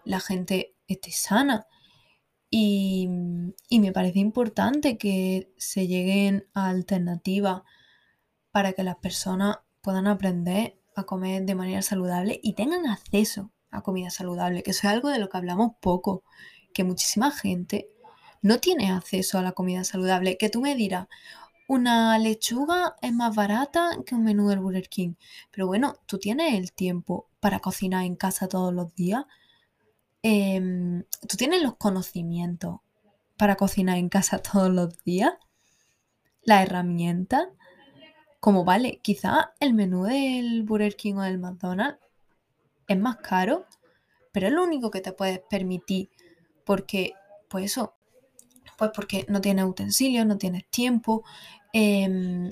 [0.03, 1.67] la gente esté sana
[2.49, 3.07] y,
[3.69, 7.61] y me parece importante que se lleguen a alternativas
[8.55, 13.81] para que las personas puedan aprender a comer de manera saludable y tengan acceso a
[13.81, 16.23] comida saludable, que eso es algo de lo que hablamos poco,
[16.73, 17.89] que muchísima gente
[18.41, 21.07] no tiene acceso a la comida saludable, que tú me dirás,
[21.67, 25.15] una lechuga es más barata que un menú del Burger King,
[25.51, 29.25] pero bueno, tú tienes el tiempo para cocinar en casa todos los días,
[30.27, 32.79] Em, tú tienes los conocimientos
[33.37, 35.33] para cocinar en casa todos los días,
[36.41, 37.49] la herramienta,
[38.45, 41.97] como vale, quizá el menú del Burger King o del McDonald's
[42.87, 43.65] es más caro,
[44.31, 46.11] pero es lo único que te puedes permitir
[46.63, 47.13] porque,
[47.49, 47.95] pues eso,
[48.77, 51.23] pues porque no tienes utensilios, no tienes tiempo,
[51.73, 52.51] em,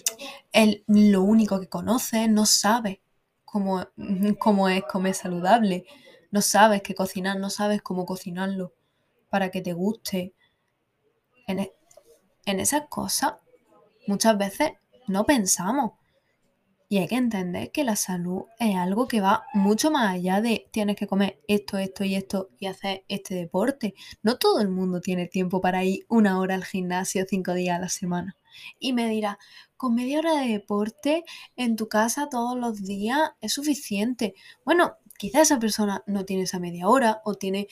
[0.88, 2.98] lo único que conoces, no sabes
[3.46, 3.86] cómo,
[4.40, 5.86] cómo es comer saludable,
[6.32, 8.74] no sabes qué cocinar, no sabes cómo cocinarlo
[9.30, 10.34] para que te guste.
[11.46, 11.72] En, e,
[12.48, 13.36] en esas cosas
[14.08, 14.72] muchas veces
[15.08, 15.92] no pensamos.
[16.90, 20.70] Y hay que entender que la salud es algo que va mucho más allá de
[20.72, 23.96] tienes que comer esto, esto y esto y hacer este deporte.
[24.22, 27.82] No todo el mundo tiene tiempo para ir una hora al gimnasio cinco días a
[27.82, 28.38] la semana.
[28.78, 29.40] Y me dirá,
[29.76, 31.24] con media hora de deporte
[31.56, 34.36] en tu casa todos los días es suficiente.
[34.64, 37.68] Bueno, quizá esa persona no tiene esa media hora o tiene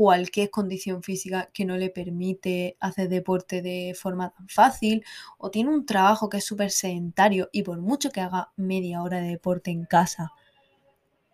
[0.00, 5.04] cualquier condición física que no le permite hacer deporte de forma tan fácil
[5.36, 9.20] o tiene un trabajo que es súper sedentario y por mucho que haga media hora
[9.20, 10.32] de deporte en casa,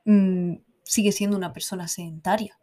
[0.05, 2.59] mm, sigue siendo una persona sedentaria.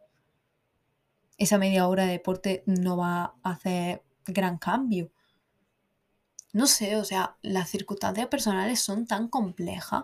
[1.37, 5.09] Esa media hora de deporte no va a hacer gran cambio.
[6.51, 10.03] No sé, o sea, las circunstancias personales son tan complejas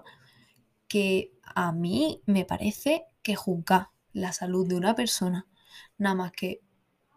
[0.88, 5.46] que a mí me parece que juzgar la salud de una persona
[6.00, 6.62] nada más que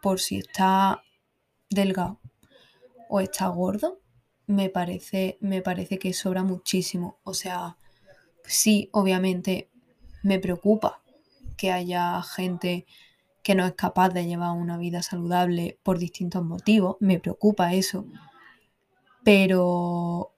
[0.02, 1.02] por si está
[1.70, 2.20] delgado
[3.08, 4.00] o está gordo,
[4.46, 7.18] me parece, me parece que sobra muchísimo.
[7.24, 7.78] O sea,
[8.44, 9.70] sí, obviamente
[10.22, 11.02] me preocupa
[11.56, 12.86] que haya gente
[13.42, 18.06] que no es capaz de llevar una vida saludable por distintos motivos, me preocupa eso.
[19.24, 20.32] Pero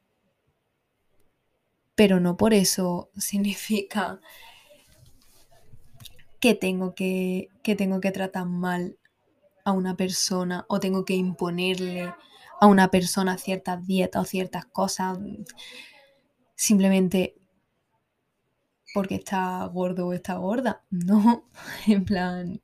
[1.94, 4.20] pero no por eso significa
[6.44, 8.98] que tengo que, que tengo que tratar mal
[9.64, 12.12] a una persona o tengo que imponerle
[12.60, 15.16] a una persona ciertas dietas o ciertas cosas
[16.54, 17.34] simplemente
[18.92, 20.84] porque está gordo o está gorda.
[20.90, 21.48] No,
[21.86, 22.60] en plan,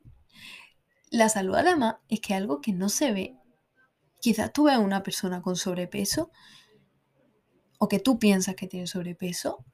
[1.09, 3.35] la salud además es que algo que no se ve.
[4.19, 6.29] Quizás tú veas a una persona con sobrepeso
[7.79, 9.65] o que tú piensas que tiene sobrepeso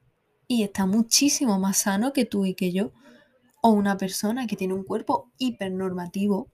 [0.46, 2.94] y está muchísimo más sano que tú y que yo,
[3.62, 6.50] o una persona que tiene un cuerpo hipernormativo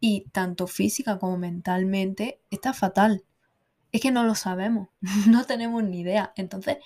[0.00, 3.24] y tanto física como mentalmente está fatal.
[3.90, 4.88] Es que no lo sabemos,
[5.28, 6.32] no tenemos ni idea.
[6.36, 6.78] Entonces,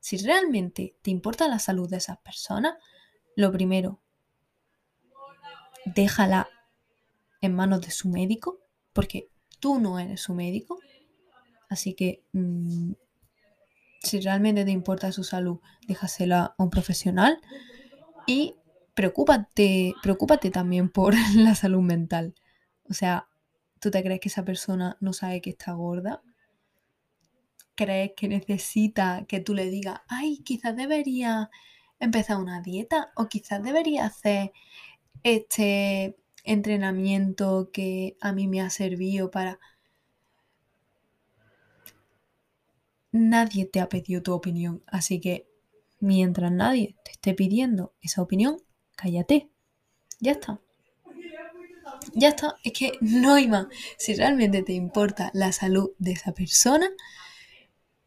[0.00, 2.74] si realmente te importa la salud de esas personas,
[3.36, 4.00] lo primero,
[5.84, 6.48] déjala
[7.40, 8.58] en manos de su médico,
[8.92, 10.78] porque tú no eres su médico.
[11.68, 12.92] Así que mm,
[14.02, 17.40] si realmente te importa su salud, déjasela a un profesional
[18.26, 18.56] y
[18.98, 22.34] preocúpate, preocúpate también por la salud mental.
[22.90, 23.28] O sea,
[23.78, 26.20] ¿tú te crees que esa persona no sabe que está gorda?
[27.76, 31.48] ¿Crees que necesita que tú le digas, ay, quizás debería
[32.00, 34.50] empezar una dieta o quizás debería hacer
[35.22, 39.60] este entrenamiento que a mí me ha servido para
[43.12, 45.48] nadie te ha pedido tu opinión, así que
[46.00, 48.58] mientras nadie te esté pidiendo esa opinión,
[48.98, 49.48] cállate.
[50.20, 50.60] Ya está.
[52.14, 53.66] Ya está, es que no hay más.
[53.96, 56.88] Si realmente te importa la salud de esa persona,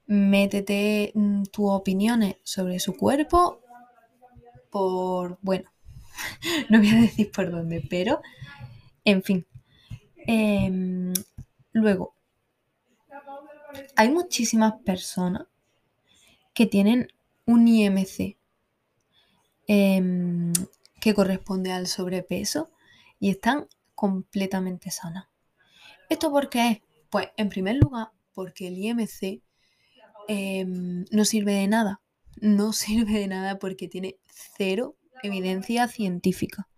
[0.07, 3.61] métete mm, tus opiniones sobre su cuerpo
[4.69, 5.71] por, bueno,
[6.69, 8.21] no voy a decir por dónde, pero,
[9.05, 9.45] en fin.
[10.27, 11.13] Em,
[11.71, 12.13] luego,
[13.95, 15.47] hay muchísimas personas
[16.53, 17.07] que tienen
[17.45, 18.37] un IMC
[19.67, 20.53] em,
[21.01, 22.71] que corresponde al sobrepeso
[23.19, 25.27] y están completamente sanas.
[26.09, 26.81] ¿Esto por qué es?
[27.09, 29.41] Pues en primer lugar porque el IMC
[30.29, 32.01] em, no sirve de nada.
[32.39, 36.69] No sirve de nada porque tiene cero evidencia científica.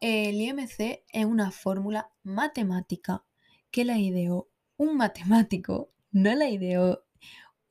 [0.00, 3.24] El IMC es una fórmula matemática
[3.70, 7.05] que la ideó un matemático no la ideó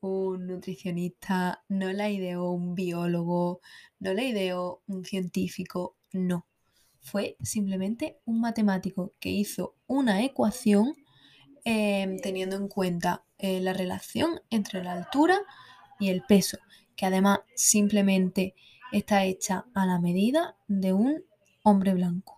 [0.06, 3.62] un nutricionista, no la ideó un biólogo,
[4.00, 6.48] no la ideó un científico, no.
[7.02, 10.96] Fue simplemente un matemático que hizo una ecuación
[11.64, 15.40] em, teniendo en cuenta eh, la relación entre la altura
[16.00, 16.58] y el peso,
[16.96, 18.56] que además simplemente
[18.92, 21.24] está hecha a la medida de un
[21.64, 22.36] hombre blanco.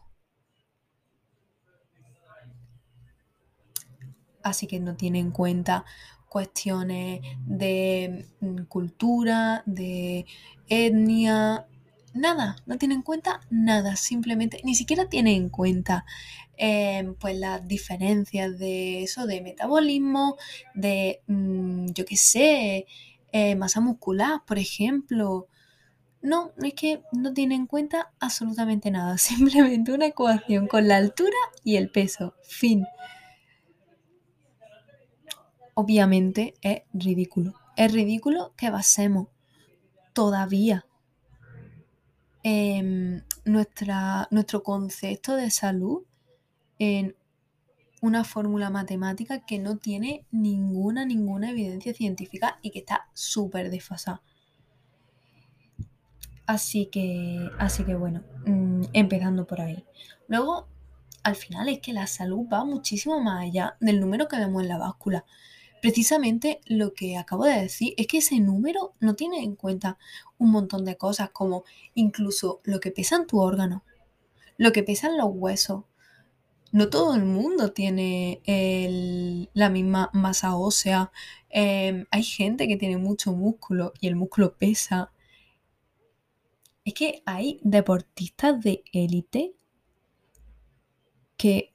[4.44, 5.84] Así que no tiene en cuenta
[6.30, 10.26] cuestiones de mm, cultura, de
[10.68, 11.66] etnia,
[12.14, 16.06] nada, no tiene en cuenta nada, simplemente, ni siquiera tiene en cuenta
[16.58, 20.38] em, pues las diferencias de eso, de metabolismo,
[20.74, 22.88] de, mm, yo qué sé,
[23.32, 25.48] eh, masa muscular, por ejemplo,
[26.22, 31.38] no, es que no tiene en cuenta absolutamente nada, simplemente una ecuación con la altura
[31.64, 32.86] y el peso, fin.
[35.80, 37.54] Obviamente es ridículo.
[37.76, 39.28] Es ridículo que basemos
[40.12, 40.88] todavía
[42.42, 46.02] em, nuestra, nuestro concepto de salud
[46.80, 47.16] en
[48.02, 54.24] una fórmula matemática que no tiene ninguna, ninguna evidencia científica y que está súper desfasada.
[56.48, 59.86] Así que, así que bueno, mm, empezando por ahí.
[60.28, 60.68] Luego,
[61.22, 64.70] al final es que la salud va muchísimo más allá del número que vemos en
[64.70, 65.24] la báscula.
[65.82, 69.98] Precisamente lo que acabo de decir es que ese número no tiene en cuenta
[70.38, 71.64] un montón de cosas como
[71.94, 73.84] incluso lo que pesan tu órgano,
[74.58, 75.84] lo que pesan los huesos.
[76.72, 78.42] No todo el mundo tiene
[79.54, 81.12] la misma masa ósea.
[81.50, 85.12] Em, hay gente que tiene mucho músculo y el músculo pesa
[86.84, 89.54] es que hay deportistas de élite
[91.38, 91.74] que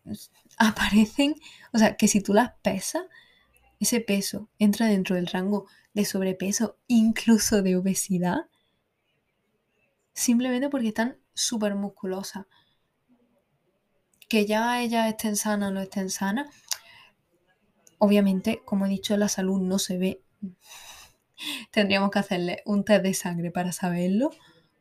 [0.59, 1.35] aparecen,
[1.73, 3.05] o sea, que si tú las pesas,
[3.83, 8.47] ese peso entra dentro del rango de sobrepeso, incluso de obesidad,
[10.13, 12.47] simplemente porque están súper musculosas.
[14.29, 16.47] Que ya ellas estén sanas o no estén sanas,
[17.99, 20.23] obviamente, como he dicho, la salud no se ve.
[21.73, 24.31] Tendríamos que hacerle un test de sangre para saberlo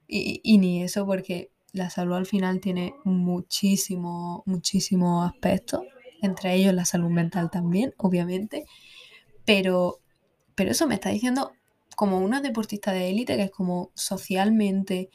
[0.07, 5.81] y, ni eso porque la salud al final tiene muchísimos, muchísimos aspectos,
[6.21, 8.65] entre ellos la salud mental también, obviamente,
[9.45, 9.99] pero,
[10.55, 11.53] pero eso me está diciendo
[11.95, 15.09] como una deportista de élite, que es como socialmente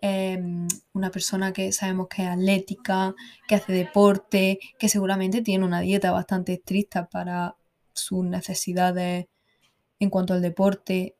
[0.00, 3.14] em, una persona que sabemos que es atlética,
[3.48, 7.56] que hace deporte, que seguramente tiene una dieta bastante estricta para
[7.94, 9.26] sus necesidades
[10.00, 11.16] en cuanto al deporte.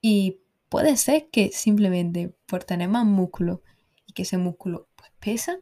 [0.00, 3.62] Y Puede ser que simplemente por tener más músculo
[4.06, 5.58] y que ese músculo pues, pesa,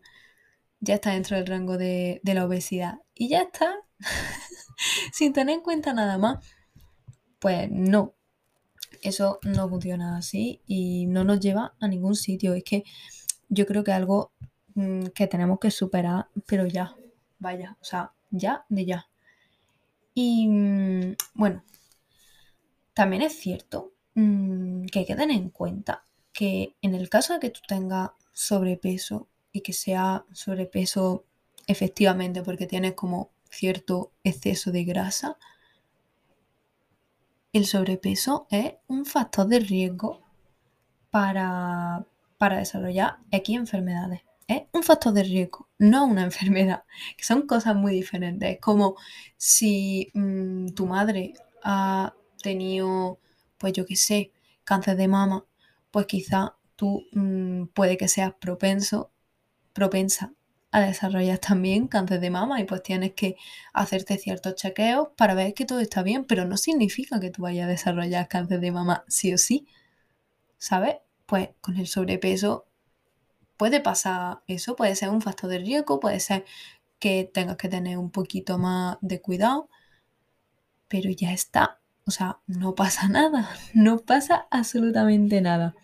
[0.80, 2.98] ya está dentro del rango de, la obesidad.
[3.14, 3.72] Y ya está,
[5.12, 6.44] sin tener en cuenta nada más.
[7.38, 8.14] Pues no,
[9.02, 12.54] eso no funciona así y no nos lleva a ningún sitio.
[12.54, 12.84] Es que
[13.48, 14.32] yo creo que algo
[14.74, 16.96] mm, que tenemos que superar, pero ya,
[17.38, 19.08] vaya, o sea, ya de ya.
[20.14, 21.62] Y mm, bueno,
[22.94, 27.40] también es cierto Mm, que hay que tener en cuenta que en el caso de
[27.40, 31.26] que tú tengas sobrepeso y que sea sobrepeso
[31.66, 35.38] efectivamente porque tienes como cierto exceso de grasa,
[37.52, 40.20] el sobrepeso es un factor de riesgo
[41.10, 42.06] para,
[42.38, 44.22] para desarrollar X enfermedades.
[44.46, 46.84] Es un factor de riesgo, no una enfermedad,
[47.16, 48.56] que son cosas muy diferentes.
[48.56, 48.96] Es como
[49.36, 53.18] si mm, tu madre ha tenido
[53.58, 54.32] pues yo qué sé,
[54.64, 55.44] cáncer de mama,
[55.90, 59.10] pues quizá tú mm, puede que seas propenso,
[59.72, 60.32] propensa
[60.72, 63.36] a desarrollar también cáncer de mama y pues tienes que
[63.72, 67.66] hacerte ciertos chequeos para ver que todo está bien, pero no significa que tú vayas
[67.66, 69.66] a desarrollar cáncer de mama sí o sí,
[70.58, 70.96] ¿sabes?
[71.26, 72.66] Pues con el sobrepeso
[73.56, 76.44] puede pasar eso, puede ser un factor de riesgo, puede ser
[76.98, 79.68] que tengas que tener un poquito más de cuidado,
[80.88, 81.80] pero ya está.
[82.06, 85.74] O sea, no pasa nada, no pasa absolutamente nada.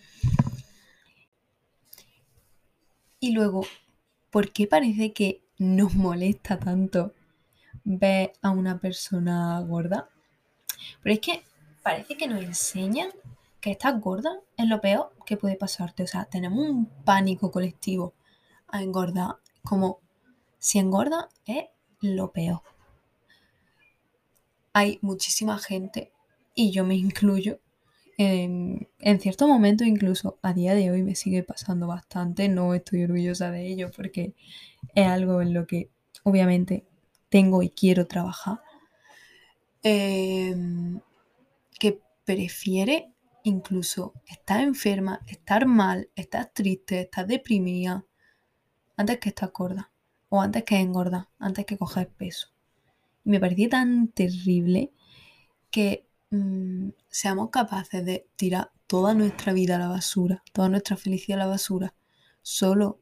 [3.20, 3.64] Y luego,
[4.32, 7.14] ¿por qué parece que nos molesta tanto
[7.84, 10.08] ver a una persona gorda?
[11.02, 11.44] Pero es que
[11.84, 13.10] parece que nos enseñan
[13.60, 16.02] que estás gorda es lo peor que puede pasarte.
[16.02, 18.14] O sea, tenemos un pánico colectivo
[18.66, 19.36] a engordar.
[19.62, 20.00] Como
[20.58, 21.66] si engorda es
[22.00, 22.62] lo peor
[24.72, 26.12] hay muchísima gente,
[26.54, 27.60] y yo me incluyo,
[28.22, 33.50] en, cierto momento incluso a día de hoy me sigue pasando bastante, no estoy orgullosa
[33.50, 34.34] de ello porque
[34.94, 35.90] es algo en lo que
[36.24, 36.84] obviamente
[37.28, 38.60] tengo y quiero trabajar.
[39.82, 41.00] Em,
[42.24, 43.12] prefiere
[43.44, 48.04] incluso estar enferma, estar mal, estar triste, estar deprimida,
[48.96, 49.90] antes que estar gorda,
[50.28, 52.48] o antes que engordar, antes que coger peso.
[53.24, 54.92] Me parecía tan terrible
[55.70, 61.40] que mm, seamos capaces de tirar toda nuestra vida a la basura, toda nuestra felicidad
[61.40, 61.94] a la basura,
[62.40, 63.00] solo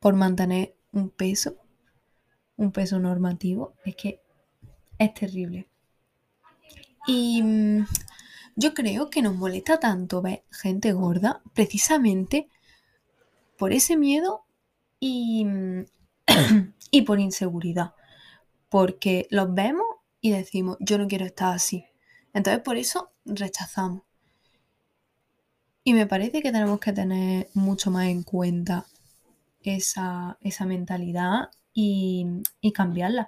[0.00, 1.56] por mantener un peso,
[2.56, 4.20] un peso normativo, es que
[4.98, 5.68] es terrible.
[7.06, 7.86] Y mm,
[8.56, 12.48] yo creo que nos molesta tanto ver gente gorda precisamente
[13.56, 14.44] por ese miedo
[14.98, 15.46] y,
[16.90, 17.94] y por inseguridad.
[18.68, 19.86] Porque los vemos
[20.20, 21.84] y decimos, yo no quiero estar así.
[22.36, 24.02] Entonces por eso rechazamos.
[25.82, 28.84] Y me parece que tenemos que tener mucho más en cuenta
[29.62, 32.42] esa, mentalidad y,
[32.74, 33.26] cambiarla.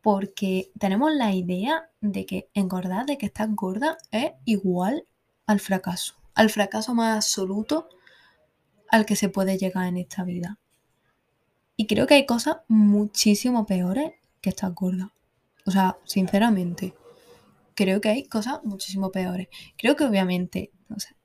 [0.00, 5.06] Porque tenemos la idea de que engordar, de que estar gorda, es igual
[5.46, 6.16] al fracaso.
[6.34, 7.88] Al fracaso más absoluto
[8.88, 10.58] al que se puede llegar en esta vida.
[11.76, 15.12] Y creo que hay cosas muchísimo peores que estar gorda.
[15.66, 16.94] O sea, sinceramente,
[17.74, 19.48] creo que hay cosas muchísimo peores.
[19.76, 20.72] Creo que obviamente,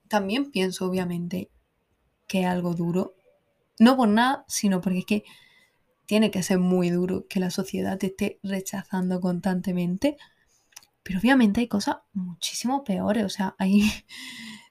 [0.08, 1.50] también pienso obviamente
[2.28, 3.16] que es algo duro.
[3.80, 5.24] No por nada, sino porque es que
[6.06, 10.18] tiene que ser muy duro que la sociedad te esté rechazando constantemente.
[11.04, 13.26] Pero obviamente hay cosas muchísimo peores.
[13.26, 13.84] O sea, hay,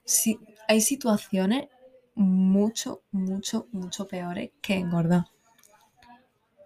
[0.67, 1.67] hay situaciones
[2.15, 5.25] mucho, mucho, mucho peores que engordar.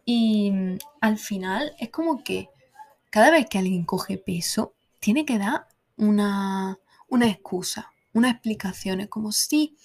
[0.05, 0.51] Y
[1.01, 2.49] al final es como que
[3.09, 9.01] cada vez que alguien coge peso, tiene que dar una, una excusa, una explicación.
[9.01, 9.75] Es como si,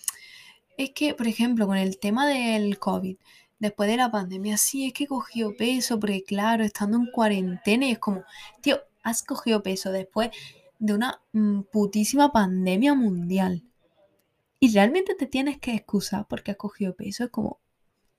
[0.76, 3.16] es que, por ejemplo, con el tema del COVID,
[3.58, 7.92] después de la pandemia, sí, es que cogió peso, porque claro, estando en cuarentena, y
[7.92, 8.24] es como,
[8.60, 10.30] tío, has cogido peso después
[10.78, 13.62] de una mm, putísima pandemia mundial.
[14.60, 17.24] Y realmente te tienes que excusar porque has cogido peso.
[17.24, 17.60] Es como,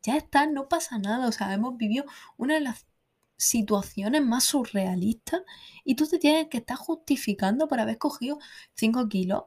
[0.04, 1.28] ya está, no pasa nada.
[1.28, 2.06] O sea, hemos vivido
[2.38, 2.86] una de las
[3.38, 5.42] situaciones más surrealistas
[5.84, 8.40] y tú te tienes que estar justificando por haber cogido
[8.76, 9.44] 5 kilos.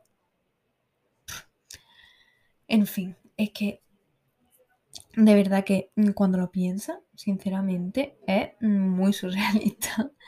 [2.66, 3.82] En fin, es que
[5.16, 10.10] de verdad que cuando lo piensas, sinceramente, es muy surrealista.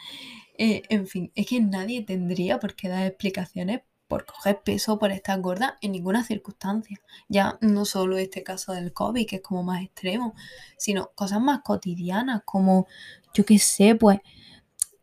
[0.62, 5.10] Eh, en fin, es que nadie tendría por qué dar explicaciones por coger peso, por
[5.10, 7.00] estar gorda, en ninguna circunstancia.
[7.28, 10.34] Ya no solo este caso del COVID, que es como más extremo,
[10.76, 12.88] sino cosas más cotidianas, como,
[13.34, 14.18] yo qué sé, pues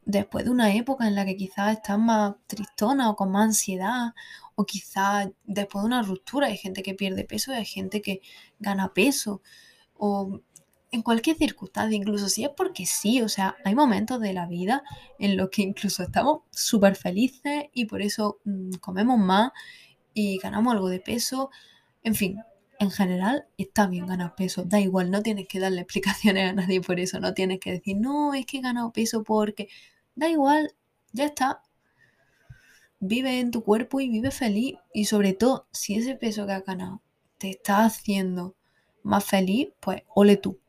[0.05, 4.13] después de una época en la que quizás estás más tristona o con más ansiedad,
[4.55, 8.21] o quizás después de una ruptura hay gente que pierde peso y hay gente que
[8.59, 9.41] gana peso,
[9.95, 10.41] o
[10.91, 14.83] en cualquier circunstancia, incluso si es porque sí, o sea, hay momentos de la vida
[15.19, 19.51] en los que incluso estamos súper felices y por eso mm, comemos más
[20.13, 21.49] y ganamos algo de peso.
[22.03, 22.41] En fin,
[22.79, 26.81] en general está bien ganar peso, da igual, no tienes que darle explicaciones a nadie
[26.81, 29.69] por eso, no tienes que decir, no, es que he ganado peso porque,
[30.15, 30.73] da igual,
[31.13, 31.61] ya está.
[32.99, 34.75] Vive en tu cuerpo y vive feliz.
[34.91, 37.03] Y sobre todo, si ese peso que has ganado
[37.37, 38.55] te está haciendo
[39.03, 40.59] más feliz, pues ole tú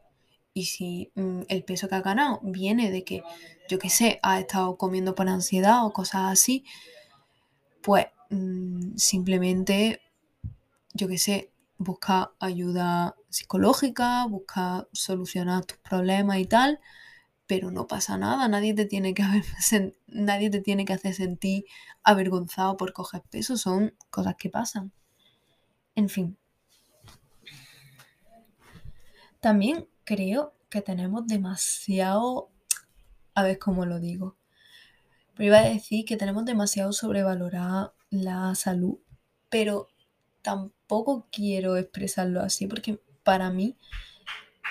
[0.58, 3.22] y si mm, el peso que ha ganado viene de que,
[3.68, 6.64] yo qué sé, ha estado comiendo por ansiedad o cosas así,
[7.82, 10.00] pues mm, simplemente,
[10.94, 16.80] yo qué sé, busca ayuda psicológica, busca solucionar tus problemas y tal,
[17.46, 19.22] pero no pasa nada, nadie te tiene que,
[20.08, 21.64] nadie te tiene que hacer sentir
[22.02, 24.92] avergonzado por coger peso, son cosas que pasan.
[25.94, 26.36] En fin.
[29.40, 32.50] También creo que tenemos demasiado,
[33.34, 34.36] a ver cómo lo digo,
[35.34, 38.98] pero iba a decir que tenemos demasiado sobrevalorada la salud,
[39.48, 39.88] pero
[40.42, 43.76] tampoco quiero expresarlo así porque para mí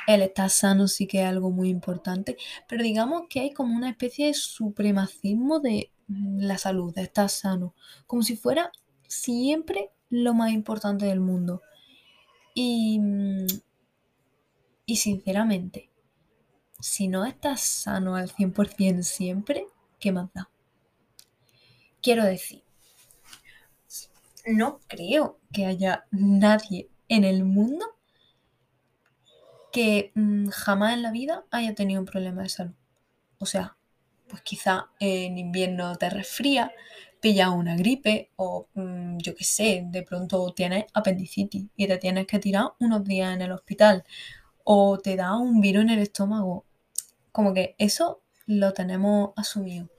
[0.07, 2.37] el estar sano sí que es algo muy importante,
[2.67, 7.75] pero digamos que hay como una especie de supremacismo de la salud, de estar sano,
[8.05, 8.71] como si fuera
[9.07, 11.61] siempre lo más importante del mundo.
[12.53, 13.45] Y mm,
[14.89, 15.91] y sinceramente,
[16.79, 19.67] si no estás sano al 100% siempre,
[19.99, 20.49] ¿qué más da?
[22.01, 22.63] Quiero decir,
[24.47, 27.85] no creo que haya nadie en el mundo
[29.71, 32.73] que mm, jamás en la vida haya tenido un problema de salud.
[33.39, 33.77] O sea,
[34.29, 36.71] pues quizá en invierno te resfría,
[37.21, 42.27] pilla una gripe o mm, yo qué sé, de pronto tienes apendicitis y te tienes
[42.27, 44.03] que tirar unos días en el hospital
[44.63, 46.65] o te da un virus en el estómago.
[47.31, 49.89] Como que eso lo tenemos asumido.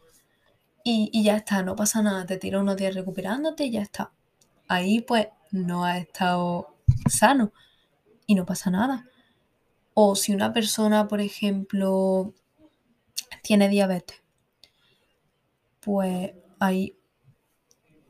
[0.84, 4.12] y, ya está, no pasa nada, te tiras unos días recuperándote y ya está.
[4.68, 6.76] Ahí pues no has estado
[7.08, 7.52] sano
[8.26, 9.06] y no pasa nada.
[9.94, 12.34] O si una persona, por ejemplo,
[13.42, 14.22] tiene diabetes,
[15.80, 16.98] pues ahí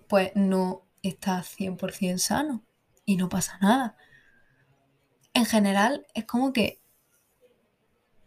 [0.09, 2.65] pues no está 100% sano
[3.05, 3.97] y no pasa nada.
[5.33, 6.81] En general es como que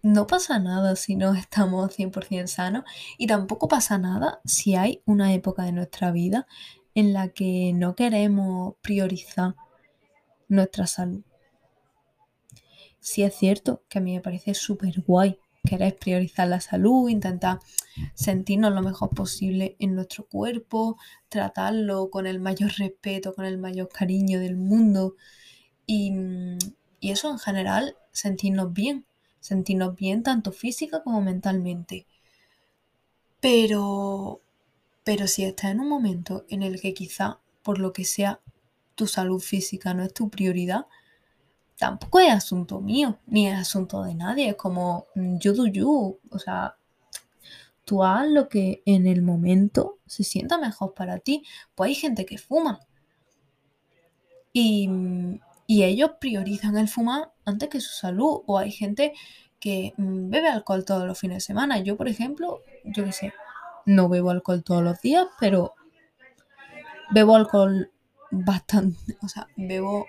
[0.01, 2.85] no pasa nada si no estamos 100% sanos
[3.17, 6.47] y tampoco pasa nada si hay una época de nuestra vida
[6.95, 9.55] en la que no queremos priorizar
[10.47, 11.23] nuestra salud.
[12.99, 17.59] Sí es cierto que a mí me parece súper guay querer priorizar la salud, intentar
[18.15, 20.97] sentirnos lo mejor posible en nuestro cuerpo,
[21.29, 25.15] tratarlo con el mayor respeto, con el mayor cariño del mundo
[25.85, 26.13] y,
[26.99, 29.05] y eso en general, sentirnos bien
[29.41, 32.05] sentirnos bien tanto física como mentalmente.
[33.41, 34.41] Pero,
[35.03, 38.39] pero si estás en un momento en el que quizá, por lo que sea,
[38.95, 40.85] tu salud física no es tu prioridad,
[41.81, 44.49] tampoco es asunto mío, ni es asunto de nadie.
[44.49, 46.19] Es como, mm, yo do you.
[46.29, 46.75] O sea,
[47.85, 51.43] tú haz lo que en el momento se sienta mejor para ti.
[51.73, 52.81] Pues hay gente que fuma.
[54.53, 54.87] Y,
[55.65, 58.41] y ellos priorizan el fumar antes que su salud.
[58.45, 59.13] O hay gente
[59.59, 61.79] que mm, bebe alcohol todos los fines de semana.
[61.79, 63.33] Yo, por ejemplo, yo qué sé,
[63.85, 65.73] no bebo alcohol todos los días, pero
[67.11, 67.91] bebo alcohol
[68.31, 70.07] bastante, o sea, bebo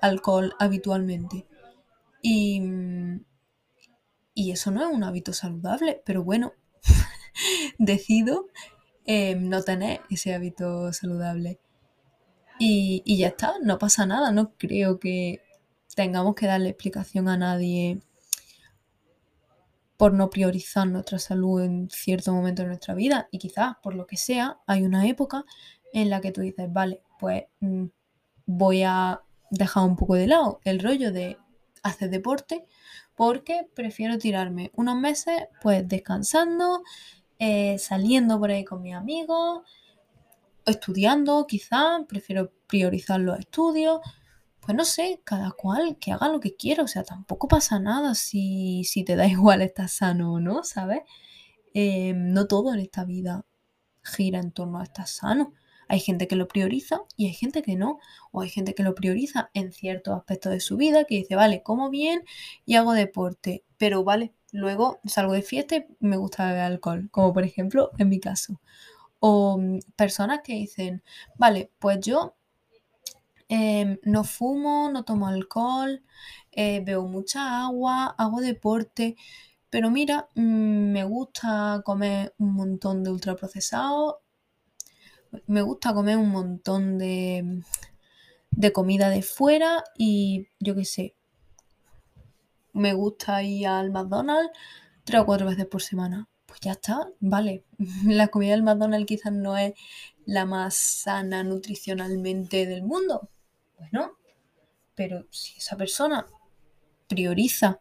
[0.00, 1.46] alcohol habitualmente.
[2.22, 2.62] Y,
[4.34, 6.52] y eso no es un hábito saludable, pero bueno,
[7.78, 8.46] decido
[9.06, 11.58] eh, no tener ese hábito saludable.
[12.58, 15.40] Y, ya está, no pasa nada, no creo que
[15.96, 18.00] tengamos que darle explicación a nadie
[20.00, 24.06] por no priorizar nuestra salud en cierto momento de nuestra vida y quizás por lo
[24.06, 25.44] que sea hay una época
[25.92, 27.84] en la que tú dices, vale, pues mm,
[28.46, 29.20] voy a
[29.50, 31.36] dejar un poco de lado el rollo de
[31.82, 32.64] hacer deporte
[33.14, 36.82] porque prefiero tirarme unos meses pues descansando,
[37.38, 39.64] eh, saliendo por ahí con mis amigos,
[40.64, 44.00] estudiando quizá, prefiero priorizar los estudios.
[44.60, 48.14] Pues no sé, cada cual que haga lo que quiera, o sea, tampoco pasa nada
[48.14, 51.02] si, si te da igual estar sano o no, ¿sabes?
[51.74, 53.46] Eh, no todo en esta vida
[54.02, 55.54] gira en torno a estar sano.
[55.88, 57.98] Hay gente que lo prioriza y hay gente que no.
[58.32, 61.62] O hay gente que lo prioriza en ciertos aspectos de su vida, que dice, vale,
[61.62, 62.24] como bien
[62.64, 67.32] y hago deporte, pero vale, luego salgo de fiesta y me gusta beber alcohol, como
[67.32, 68.60] por ejemplo en mi caso.
[69.20, 71.02] O mm, personas que dicen,
[71.36, 72.36] vale, pues yo
[73.50, 76.02] em, no fumo, no tomo alcohol,
[76.52, 79.16] eh, bebo mucha agua, hago deporte,
[79.70, 84.16] pero mira, mm, me gusta comer un montón de ultraprocesados,
[85.46, 87.62] me gusta comer un montón de,
[88.50, 91.16] de comida de fuera y yo qué sé,
[92.72, 94.52] me gusta ir al McDonald's
[95.04, 97.64] tres o cuatro veces por semana pues ya está, vale.
[98.04, 99.74] La comida del McDonald's quizás no es
[100.26, 103.30] la más sana nutricionalmente del mundo.
[103.80, 104.12] Bueno,
[104.94, 106.26] pero si esa persona
[107.08, 107.80] prioriza,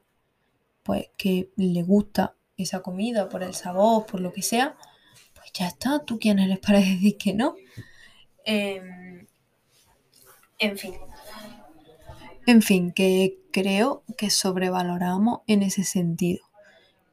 [0.81, 4.77] pues que le gusta esa comida por el sabor, por lo que sea,
[5.35, 5.99] pues ya está.
[5.99, 7.55] ¿Tú quién eres para decir que no?
[8.45, 9.27] Em,
[10.57, 10.93] en fin.
[12.47, 16.45] En fin, que creo que sobrevaloramos en ese sentido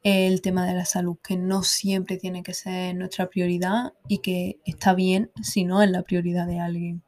[0.03, 4.57] el tema de la salud, que no siempre tiene que ser nuestra prioridad y que
[4.63, 7.03] está bien si no es la prioridad de alguien.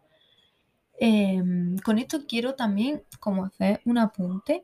[1.00, 4.64] Em, con esto quiero también como hacer un apunte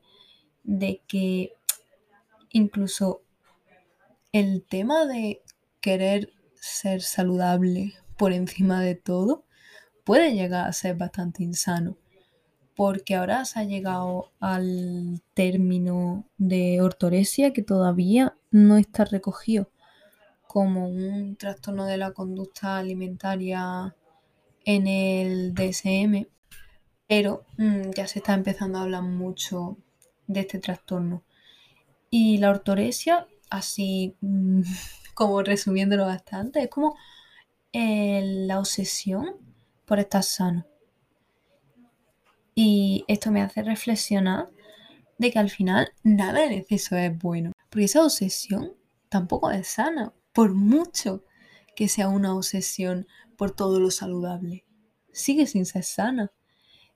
[0.63, 1.53] de que
[2.51, 3.21] incluso
[4.31, 5.41] el tema de
[5.79, 9.45] querer ser saludable por encima de todo
[10.03, 11.97] puede llegar a ser bastante insano
[12.75, 19.69] porque ahora se ha llegado al término de ortoresia que todavía no está recogido
[20.47, 23.95] como un trastorno de la conducta alimentaria
[24.65, 26.27] en el DSM,
[27.07, 29.77] pero mm, ya se está empezando a hablar mucho
[30.27, 31.23] de este trastorno.
[32.09, 34.61] Y la ortoresia, así mm,
[35.15, 36.95] como resumiéndolo bastante, es como
[37.71, 39.37] eh, la obsesión
[39.85, 40.65] por estar sano
[42.55, 44.49] y esto me hace reflexionar
[45.17, 47.51] de que al final nada en exceso es bueno.
[47.69, 48.73] Porque esa obsesión
[49.09, 51.25] tampoco es sana, por mucho
[51.75, 53.07] que sea una obsesión
[53.37, 54.65] por todo lo saludable.
[55.13, 56.31] Sigue sin ser sana.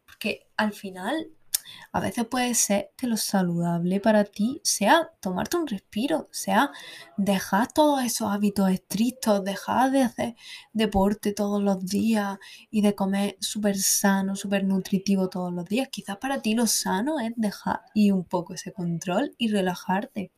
[0.06, 1.32] Porque al final
[1.92, 6.72] A veces puede ser que lo saludable para ti sea tomarte un respiro, sea
[7.18, 10.36] dejar todos esos hábitos estrictos, dejar de hacer
[10.74, 12.38] deporte todos los días
[12.70, 15.90] y de comer súper sano, súper nutritivo todos los días.
[15.92, 20.32] Quizás para ti lo sano es dejar ir un poco ese control y relajarte.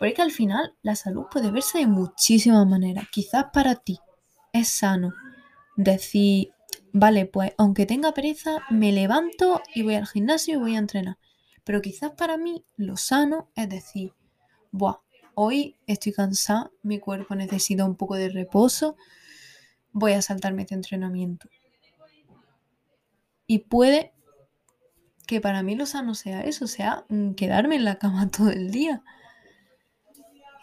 [0.00, 3.04] Porque al final la salud puede verse de muchísimas maneras.
[3.12, 4.00] Quizás para ti
[4.54, 5.12] es sano
[5.76, 6.52] decir,
[6.94, 11.18] vale, pues aunque tenga pereza, me levanto y voy al gimnasio y voy a entrenar.
[11.64, 14.14] Pero quizás para mí lo sano es decir,
[14.72, 15.02] Buah,
[15.34, 18.96] hoy estoy cansada, mi cuerpo necesita un poco de reposo,
[19.92, 21.50] voy a saltarme este entrenamiento.
[23.46, 24.14] Y puede
[25.26, 28.70] que para mí lo sano sea eso, sea mm, quedarme en la cama todo el
[28.70, 29.02] día.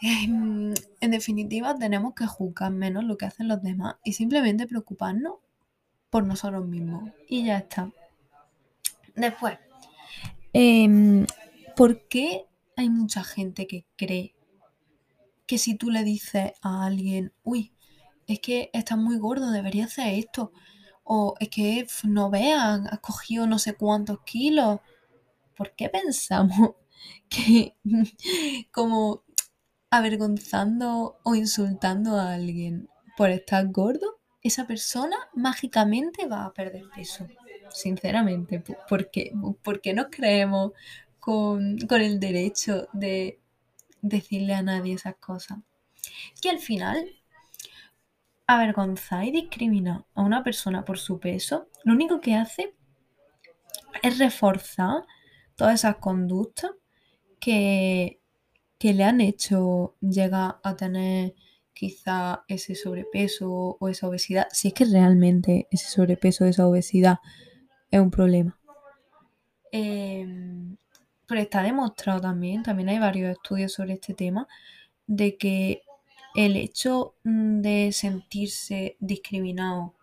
[0.01, 5.35] En definitiva, tenemos que juzgar menos lo que hacen los demás y simplemente preocuparnos
[6.09, 7.11] por nosotros mismos.
[7.27, 7.91] Y ya está.
[9.15, 9.57] Después,
[10.53, 11.25] em,
[11.75, 12.45] ¿por qué
[12.75, 14.35] hay mucha gente que cree
[15.47, 17.73] que si tú le dices a alguien, uy,
[18.27, 20.51] es que estás muy gordo, debería hacer esto,
[21.03, 24.81] o es que no vean, has cogido no sé cuántos kilos,
[25.55, 26.71] ¿por qué pensamos
[27.29, 27.75] que
[28.71, 29.23] como
[29.89, 37.27] avergonzando o insultando a alguien por estar gordo, esa persona mágicamente va a perder peso.
[37.71, 39.31] Sinceramente, ¿por qué,
[39.63, 40.71] ¿Por qué nos creemos
[41.19, 43.39] con, con el derecho de
[44.01, 45.59] decirle a nadie esas cosas?
[46.41, 47.05] Que al final,
[48.45, 52.75] avergonzar y discriminar a una persona por su peso, lo único que hace
[54.01, 55.03] es reforzar
[55.55, 56.71] todas esas conductas
[57.39, 58.21] que,
[58.77, 61.35] que le han hecho llegar a tener
[61.73, 67.19] quizá ese sobrepeso o esa obesidad, si es que realmente ese sobrepeso o esa obesidad
[67.91, 68.59] es un problema.
[69.71, 70.77] Em,
[71.27, 74.47] pero está demostrado también, también hay varios estudios sobre este tema,
[75.05, 75.83] de que
[76.35, 79.93] el hecho mm, de sentirse discriminado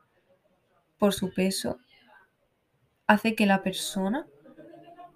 [0.99, 1.79] por su peso
[3.07, 4.27] hace que la persona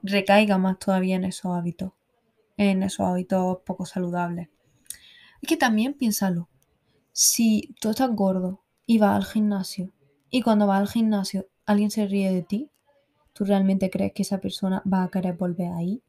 [0.02, 1.92] recaiga más todavía en esos hábitos,
[2.58, 4.48] en esos hábitos poco saludables.
[5.40, 6.48] Es que también piénsalo.
[7.12, 9.92] Si tú estás gordo y vas al gimnasio
[10.28, 12.70] y cuando vas al gimnasio alguien se ríe de ti,
[13.32, 16.02] ¿tú realmente crees que esa persona va a querer volver ahí?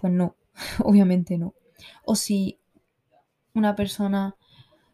[0.00, 0.36] Pues no,
[0.84, 1.54] obviamente no.
[2.04, 2.58] O si
[3.54, 4.36] una persona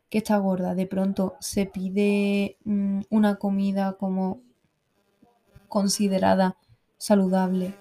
[0.08, 4.40] que está gorda de pronto se pide mm, una comida como
[5.68, 6.56] considerada
[6.96, 7.74] saludable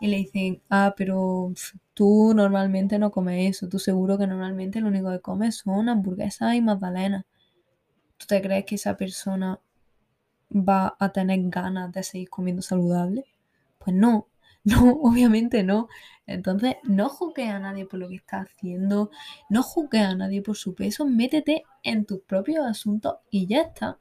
[0.00, 1.52] y le dicen, ah, pero
[1.94, 6.54] tú normalmente no comes eso, tú seguro que normalmente lo único que comes son hamburguesas
[6.54, 7.26] y magdalenas.
[8.16, 9.60] ¿Tú te crees que esa persona
[10.50, 13.26] va a tener ganas de seguir comiendo saludable?
[13.78, 14.28] Pues no,
[14.64, 15.88] no, obviamente no.
[16.26, 19.10] Entonces, no juzgues a nadie por lo que está haciendo,
[19.50, 23.98] no juzgues a nadie por su peso, métete en tus propios asuntos y ya está.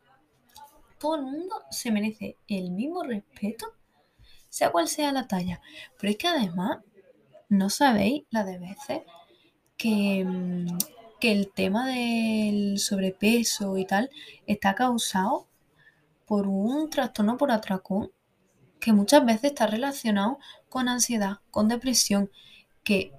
[1.00, 3.79] Todo el mundo se merece el mismo respeto
[4.50, 5.62] sea cual sea la talla.
[5.98, 6.80] Pero es que además,
[7.50, 9.02] no sabéis la de veces
[9.78, 10.78] que, mm,
[11.20, 14.10] que el tema del sobrepeso y tal
[14.48, 15.48] está causado
[16.26, 18.12] por un trastorno por atracón
[18.80, 20.40] que muchas veces está relacionado
[20.70, 22.32] con ansiedad, con depresión,
[22.84, 23.12] que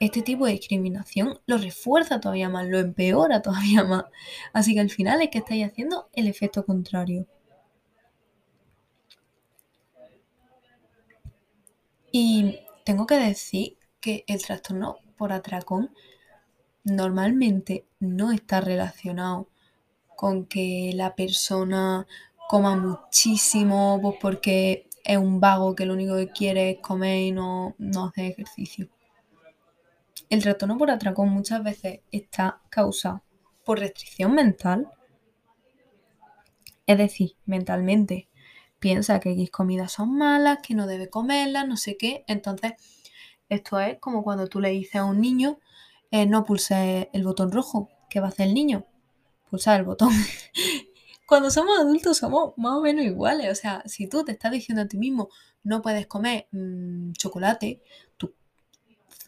[0.00, 4.04] este tipo de discriminación lo refuerza todavía más, lo empeora todavía más.
[4.52, 7.26] Así que al final es que estáis haciendo el efecto contrario.
[12.12, 15.94] Y tengo que decir que el trastorno por atracón
[16.84, 19.48] normalmente no está relacionado
[20.16, 22.06] con que la persona
[22.48, 27.32] coma muchísimo pues porque es un vago que lo único que quiere es comer y
[27.32, 28.88] no, no hacer ejercicio.
[30.28, 33.22] El trastorno por atracón muchas veces está causado
[33.64, 34.88] por restricción mental,
[36.86, 38.28] es decir, mentalmente
[38.80, 42.24] piensa que X comidas son malas, que no debe comerlas, no sé qué.
[42.26, 42.72] Entonces,
[43.48, 45.60] esto es como cuando tú le dices a un niño,
[46.10, 48.86] eh, no pulse el botón rojo, ¿qué va a hacer el niño?
[49.50, 50.10] Pulsar el botón.
[51.26, 53.52] cuando somos adultos somos más o menos iguales.
[53.52, 55.28] O sea, si tú te estás diciendo a ti mismo,
[55.62, 57.82] no puedes comer mm, chocolate,
[58.16, 58.34] tu,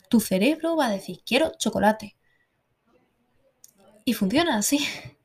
[0.08, 2.16] tu cerebro va a decir, quiero chocolate.
[4.04, 4.78] Y funciona así.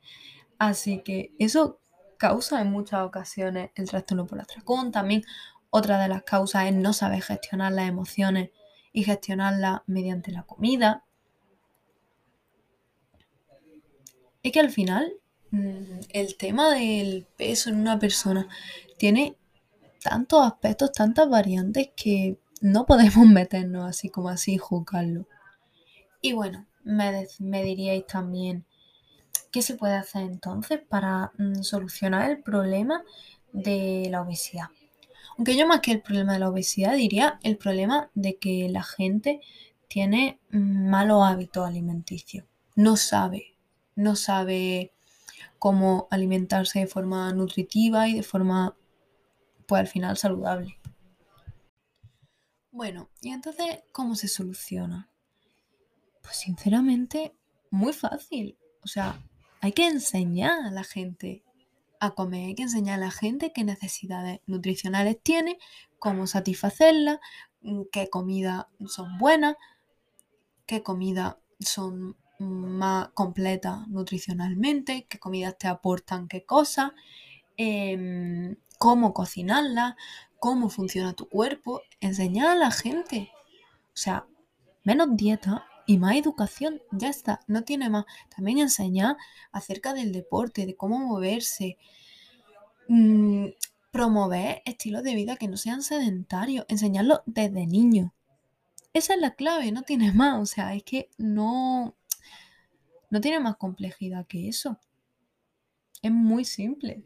[0.58, 1.80] Así que eso
[2.18, 4.92] causa en muchas ocasiones el trastorno por atracón.
[4.92, 5.24] También
[5.70, 8.50] otra de las causas es no saber gestionar las emociones
[8.92, 11.04] y gestionarlas mediante la comida.
[14.42, 15.12] Es que al final
[15.50, 18.48] mm, el tema del peso en una persona
[18.98, 19.36] tiene
[20.02, 25.26] tantos aspectos, tantas variantes que no podemos meternos así como así y juzgarlo.
[26.20, 28.64] Y bueno, me, me diríais también,
[29.50, 33.02] ¿qué se puede hacer entonces para mm, solucionar el problema
[33.52, 34.68] de la obesidad?
[35.36, 38.82] Aunque yo más que el problema de la obesidad diría el problema de que la
[38.82, 39.40] gente
[39.86, 42.44] tiene malos hábitos alimenticios.
[42.74, 43.56] No sabe,
[43.94, 44.92] no sabe
[45.58, 48.76] cómo alimentarse de forma nutritiva y de forma,
[49.66, 50.78] pues al final, saludable.
[52.70, 55.08] Bueno, y entonces, ¿cómo se soluciona?
[56.22, 57.34] Pues sinceramente,
[57.70, 58.56] muy fácil.
[58.82, 59.20] O sea,
[59.60, 61.42] hay que enseñar a la gente
[62.00, 65.58] a comer, hay que enseñar a la gente qué necesidades nutricionales tiene,
[65.98, 67.18] cómo satisfacerlas,
[67.62, 69.56] mm, qué comidas son buenas,
[70.66, 76.92] qué comidas son más completas nutricionalmente, qué comidas te aportan qué cosas,
[77.56, 79.94] em, cómo cocinarlas,
[80.38, 83.32] cómo funciona tu cuerpo, enseñar a la gente.
[83.88, 84.26] O sea,
[84.84, 88.04] menos dieta y más educación, ya está, no tiene más.
[88.36, 89.16] También enseñar
[89.52, 91.78] acerca del deporte, de cómo moverse,
[92.88, 93.46] mm,
[93.90, 98.12] promover estilos de vida que no sean sedentarios, enseñarlo desde niño.
[98.92, 101.96] Esa es la clave, no tiene más, o sea, es que no,
[103.08, 104.78] no tiene más complejidad que eso.
[106.02, 107.02] Es muy simple.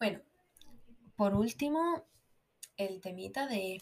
[0.00, 0.22] Bueno,
[1.14, 2.04] por último,
[2.76, 3.80] el temita de,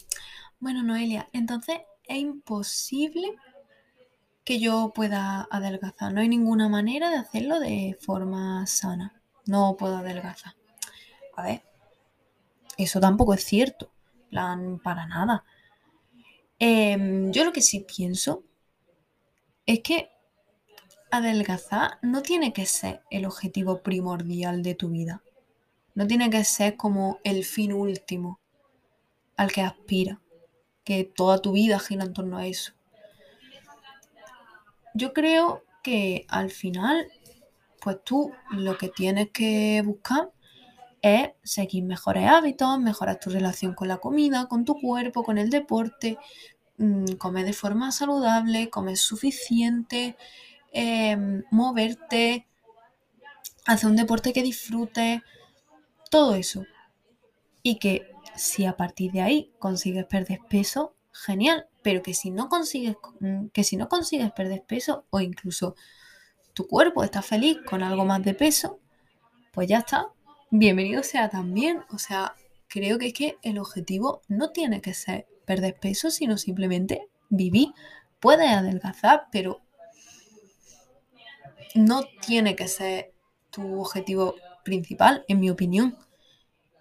[0.61, 3.36] bueno, Noelia, entonces es imposible
[4.44, 6.12] que yo pueda adelgazar.
[6.12, 9.20] No hay ninguna manera de hacerlo de forma sana.
[9.46, 10.54] No puedo adelgazar.
[11.36, 11.62] A ver,
[12.78, 13.92] eso tampoco es cierto.
[14.30, 15.44] plan, para nada.
[16.59, 18.42] Em, yo lo que sí pienso
[19.66, 20.11] es que
[21.11, 25.22] adelgazar no tiene que ser el objetivo primordial de tu vida.
[25.94, 28.40] No tiene que ser como el fin último
[29.36, 30.20] al que aspira,
[30.89, 32.72] que toda tu vida gira en torno a eso.
[34.95, 37.07] Yo creo que al final,
[37.80, 40.32] pues tú lo que tienes que buscar
[41.03, 45.51] es seguir mejores hábitos, mejorar tu relación con la comida, con tu cuerpo, con el
[45.51, 46.18] deporte,
[46.78, 50.16] Mm, comer de forma saludable, comer suficiente,
[50.72, 52.47] em, moverte,
[53.66, 55.20] hacer un deporte que disfrutes,
[56.11, 56.64] todo eso.
[57.62, 62.49] Y que si a partir de ahí consigues perder peso, genial, pero que si no
[62.49, 65.74] consigues, mm, que si no consigues perder peso o incluso
[66.55, 68.80] tu cuerpo está feliz con algo más de peso,
[69.53, 70.09] pues ya está.
[70.51, 71.82] Bienvenido sea también.
[71.91, 72.34] O sea,
[72.68, 77.68] creo que es que el objetivo no tiene que ser perder peso, sino simplemente vivir.
[78.20, 79.61] Puedes adelgazar, pero
[81.74, 83.12] no tiene que ser
[83.51, 84.34] tu objetivo
[84.64, 85.97] principal, en mi opinión.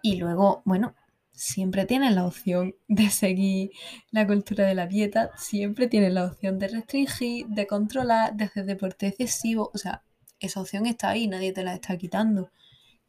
[0.01, 0.95] Y luego, bueno,
[1.38, 3.72] siempre tienes la opción de seguir
[4.10, 8.66] la cultura de la dieta, siempre tienes la opción de restringir, de controlar, de hacer
[8.66, 9.70] deporte excesivo.
[9.74, 10.04] O sea,
[10.40, 12.50] esa opción está ahí, nadie te la está quitando.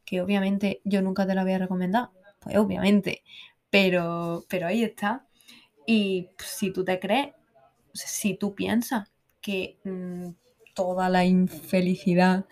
[0.05, 2.09] Que obviamente yo nunca te la voy a recomendar,
[2.39, 3.23] pues obviamente,
[3.69, 5.25] pero, pero ahí está.
[5.87, 7.29] Y si tú te crees,
[7.93, 9.11] si tú piensas
[9.41, 10.29] que mm,
[10.75, 12.45] toda la infelicidad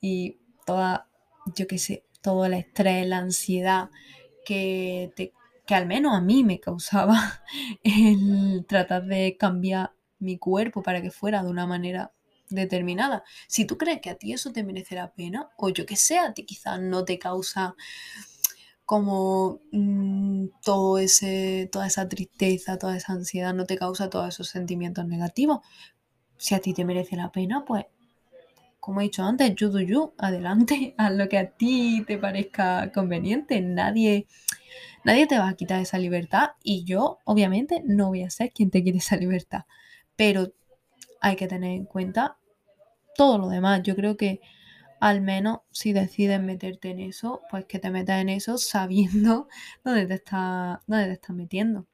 [0.00, 1.08] y toda,
[1.54, 3.90] yo qué sé, todo el estrés, la ansiedad
[4.48, 5.32] que,
[5.66, 7.42] que al menos a mí me causaba
[7.82, 12.12] el tratar de cambiar mi cuerpo para que fuera de una manera
[12.48, 13.24] determinada.
[13.46, 16.18] Si tú crees que a ti eso te merece la pena, o yo que sé,
[16.18, 17.76] a ti quizás no te causa
[18.86, 24.48] como mm, todo ese, toda esa tristeza, toda esa ansiedad no te causa todos esos
[24.48, 25.60] sentimientos negativos.
[26.38, 27.84] Si a ti te merece la pena, pues,
[28.88, 32.90] como he dicho antes, you do you, adelante, haz lo que a ti te parezca
[32.90, 33.60] conveniente.
[33.60, 34.26] Nadie,
[35.04, 38.70] nadie te va a quitar esa libertad y yo, obviamente, no voy a ser quien
[38.70, 39.66] te quiere esa libertad.
[40.16, 40.54] Pero
[41.20, 42.38] hay que tener en cuenta
[43.14, 43.82] todo lo demás.
[43.82, 44.40] Yo creo que
[45.00, 49.48] al menos si decides meterte en eso, pues que te metas en eso sabiendo
[49.84, 51.86] dónde te estás, dónde te estás metiendo.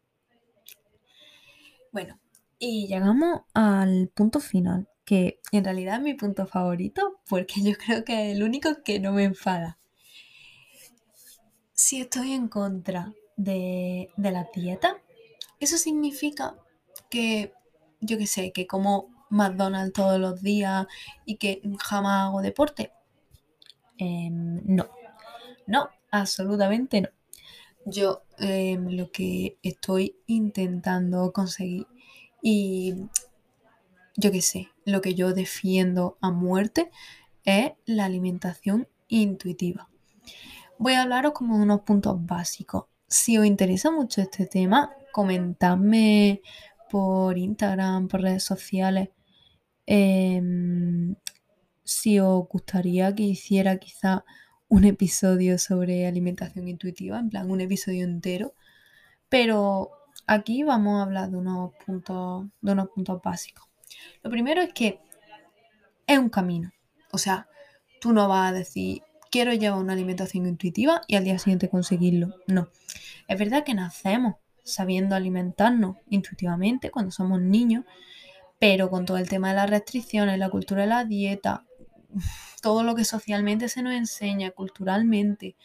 [1.91, 2.21] Bueno,
[2.61, 8.05] y llegamos al punto final, que en realidad es mi punto favorito, porque yo creo
[8.05, 9.79] que es el único que no me enfada.
[11.73, 14.97] Si estoy en contra de, de la dieta,
[15.61, 16.57] eso significa
[17.11, 17.53] que,
[18.01, 20.87] yo qué sé, que como McDonald's todos los días
[21.25, 22.93] y que jamás hago deporte?
[23.99, 24.89] Em, no,
[25.67, 27.09] no, absolutamente no.
[27.87, 31.87] Yo em, lo que estoy intentando conseguir
[32.43, 32.95] y
[34.17, 36.91] yo qué sé, lo que yo defiendo a muerte
[37.45, 39.89] es la alimentación intuitiva.
[40.79, 42.85] Voy a hablaros como de unos puntos básicos.
[43.09, 46.43] Si os interesa mucho este tema, comentadme
[46.91, 49.11] por Instagram, por redes sociales,
[49.87, 51.15] em,
[51.85, 54.25] si os gustaría que hiciera quizá
[54.69, 58.55] un episodio sobre alimentación intuitiva, en plan un episodio entero.
[59.29, 59.91] Pero
[60.27, 63.64] aquí vamos a hablar de unos puntos, de unos puntos básicos.
[64.23, 65.01] Lo primero es que
[66.07, 66.73] es un camino.
[67.13, 67.49] O sea,
[68.01, 72.35] tú no vas a decir, quiero llevar una alimentación intuitiva y al día siguiente conseguirlo.
[72.47, 72.69] No.
[73.29, 77.85] Es verdad que nacemos sabiendo alimentarnos intuitivamente cuando somos niños,
[78.59, 81.65] pero con todo el tema de las restricciones, la cultura de la dieta,
[82.63, 85.57] todo lo que socialmente se nos enseña, culturalmente,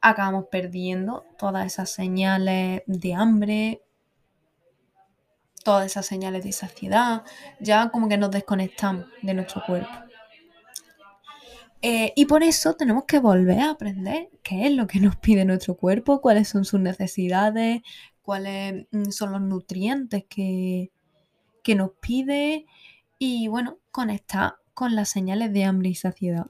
[0.00, 3.82] acabamos perdiendo todas esas señales de hambre,
[5.64, 7.22] todas esas señales de saciedad,
[7.58, 9.92] ya como que nos desconectamos de nuestro cuerpo.
[11.82, 15.44] Eh, y por eso tenemos que volver a aprender qué es lo que nos pide
[15.44, 17.82] nuestro cuerpo, cuáles son sus necesidades,
[18.22, 20.90] cuáles mm, son los nutrientes que,
[21.62, 22.66] que nos pide
[23.18, 26.46] y bueno, conectar con las señales de hambre y saciedad.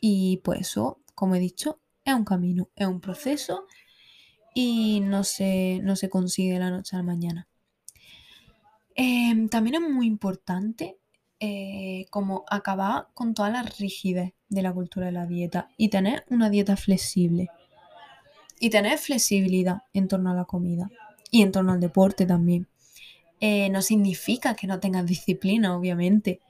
[0.00, 3.66] Y pues eso, como he dicho, es un camino, es un proceso
[4.54, 7.48] y no se, no se consigue la noche a la mañana.
[8.96, 10.96] Em, también es muy importante
[11.38, 16.24] eh, como acabar con toda la rigidez de la cultura de la dieta y tener
[16.30, 17.48] una dieta flexible.
[18.58, 20.90] Y tener flexibilidad en torno a la comida
[21.30, 22.68] y en torno al deporte también.
[23.38, 26.40] Eh, no significa que no tengas disciplina, obviamente.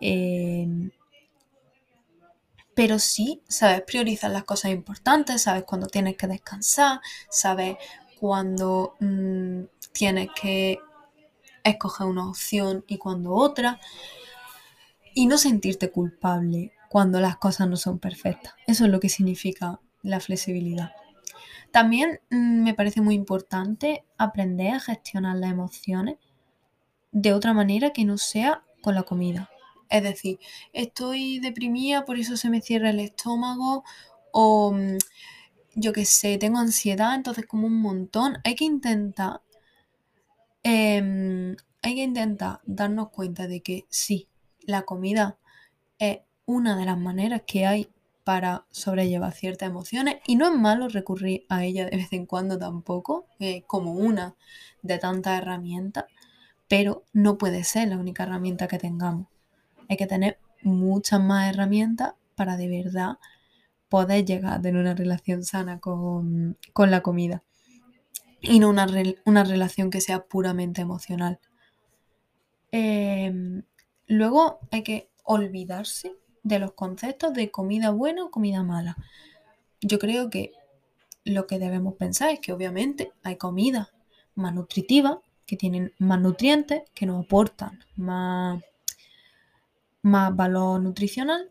[0.00, 0.92] Em,
[2.74, 7.76] pero sí sabes priorizar las cosas importantes, sabes cuándo tienes que descansar, sabes
[8.20, 9.62] cuándo mm,
[9.92, 10.78] tienes que
[11.64, 13.80] escoger una opción y cuándo otra.
[15.14, 18.54] Y no sentirte culpable cuando las cosas no son perfectas.
[18.66, 20.92] Eso es lo que significa la flexibilidad.
[21.70, 26.16] También mm, me parece muy importante aprender a gestionar las emociones
[27.12, 29.50] de otra manera que no sea con la comida.
[29.88, 30.38] Es decir,
[30.72, 33.84] estoy deprimida, por eso se me cierra el estómago
[34.32, 34.98] o mm,
[35.74, 38.38] yo qué sé, tengo ansiedad, entonces como un montón.
[38.44, 39.42] Hay que intentar,
[40.62, 44.28] em, hay que intentar darnos cuenta de que sí,
[44.60, 45.38] la comida
[45.98, 47.90] es una de las maneras que hay
[48.24, 52.58] para sobrellevar ciertas emociones y no es malo recurrir a ella de vez en cuando
[52.58, 53.26] tampoco,
[53.66, 54.36] como una
[54.82, 56.04] de tantas herramientas,
[56.68, 59.26] pero no puede ser la única herramienta que tengamos.
[59.88, 63.18] Hay que tener muchas más herramientas para de verdad
[63.88, 67.42] poder llegar a tener una relación sana con, la comida
[68.40, 68.86] y no una,
[69.24, 71.40] una, relación que sea puramente emocional.
[72.72, 73.62] Em,
[74.06, 78.96] luego hay que olvidarse de los conceptos de comida buena o comida mala.
[79.80, 80.52] Yo creo que
[81.24, 83.90] lo que debemos pensar es que obviamente hay comida
[84.34, 88.62] más nutritiva, que tienen más nutrientes, que nos aportan más
[90.02, 91.50] más valor nutricional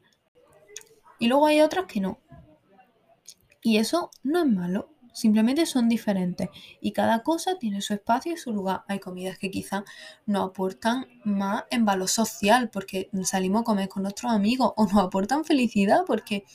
[1.20, 2.20] y luego hay otras que no.
[3.62, 6.50] Y eso no es malo, simplemente son diferentes
[6.82, 8.84] y cada cosa tiene su espacio y su lugar.
[8.88, 9.84] Hay comidas que quizá
[10.26, 14.98] nos aportan más en valor social porque salimos a comer con nuestros amigos o nos
[14.98, 16.46] aportan felicidad porque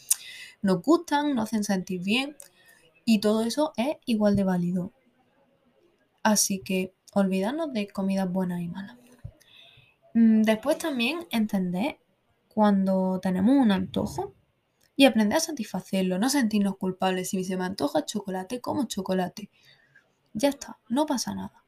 [0.62, 2.36] nos gustan, nos hacen sentir bien
[3.04, 4.92] y todo eso es igual de válido.
[6.22, 8.96] Así que olvidarnos de comidas buenas y malas.
[10.14, 11.98] Mm, después también entender
[12.48, 14.32] cuando tenemos un antojo
[14.96, 17.30] y aprender a satisfacerlo, no sentirnos culpables.
[17.30, 19.50] Si se me antoja chocolate, como chocolate.
[20.34, 21.64] Ya está, no pasa nada.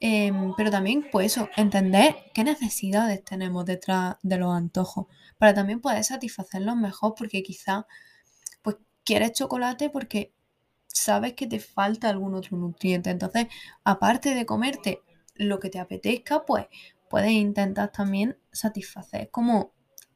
[0.00, 5.06] Em, pero también, pues eso, entender qué necesidades tenemos detrás de los antojos,
[5.38, 7.86] para también poder satisfacerlos mejor, porque quizá
[8.62, 10.34] pues quieres chocolate porque
[10.86, 13.10] sabes que te falta algún otro nutriente.
[13.10, 13.46] Entonces,
[13.84, 15.02] aparte de comerte
[15.34, 16.66] lo que te apetezca, pues
[17.08, 19.72] puedes intentar también satisfacer como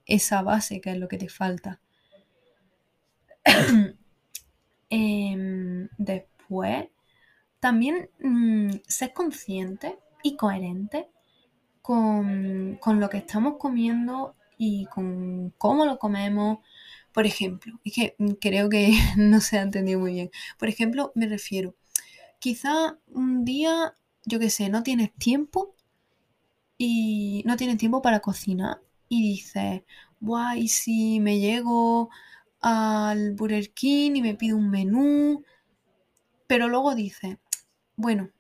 [0.07, 1.81] esa base que es lo que te falta.
[4.91, 6.89] Em, después,
[7.61, 11.11] también mm, ser consciente y coherente
[11.83, 16.59] con, con, lo que estamos comiendo y con cómo lo comemos.
[17.13, 20.31] Por ejemplo, es que creo que no se ha entendido muy bien.
[20.59, 21.75] Por ejemplo, me refiero,
[22.39, 25.75] quizá un día, yo qué sé, no tienes tiempo
[26.79, 29.83] y no tienes tiempo para cocinar y dices,
[30.21, 32.11] guay, si me llego
[32.61, 35.45] al Burger King y me pido un menú,
[36.47, 37.39] pero luego dices,
[37.97, 38.31] bueno,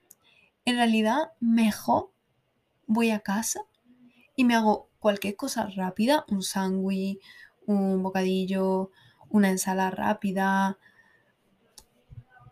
[0.64, 2.12] en realidad mejor
[2.86, 3.60] voy a casa
[4.36, 7.20] y me hago cualquier cosa rápida, un sándwich,
[7.66, 8.90] un bocadillo
[9.30, 10.78] una ensalada rápida,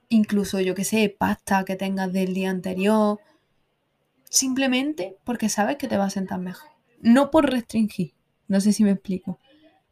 [0.08, 3.20] incluso yo que sé, pasta que tengas del día anterior,
[4.28, 6.70] simplemente porque sabes que te va a sentar mejor.
[7.00, 8.14] No por restringir,
[8.48, 9.38] no sé si me explico.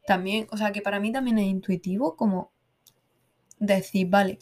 [0.05, 2.51] También, o sea, que para mí también es intuitivo como
[3.59, 4.39] decir, vale,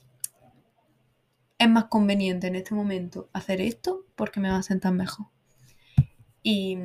[1.57, 5.28] es más conveniente en este momento hacer esto porque me va a sentar mejor.
[6.41, 6.78] Y,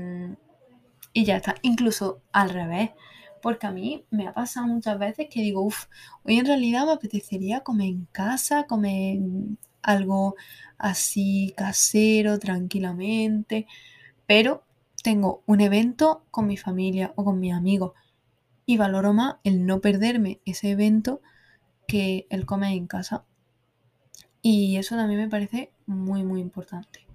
[1.12, 1.56] y ya está.
[1.62, 2.90] Incluso al revés.
[3.42, 5.86] Porque a mí me ha pasado muchas veces que digo, uff,
[6.24, 9.18] hoy en realidad me apetecería comer en casa, comer
[9.82, 10.34] algo
[10.76, 13.66] así casero, tranquilamente.
[14.26, 14.64] Pero
[15.02, 17.92] tengo un evento con mi familia o con mis amigos.
[18.68, 21.22] Y valoro más el no perderme ese evento
[21.86, 23.24] que el comer en casa.
[24.42, 27.06] Y eso también me parece muy, muy importante.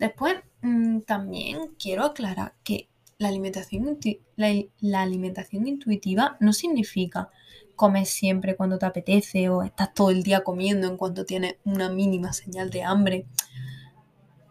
[0.00, 2.88] Después, mm, también quiero aclarar que
[3.18, 3.98] la alimentación,
[4.36, 7.30] la, alimentación intuitiva no significa
[7.76, 11.88] comer siempre cuando te apetece o estás todo el día comiendo en cuanto tienes una
[11.88, 13.26] mínima señal de hambre.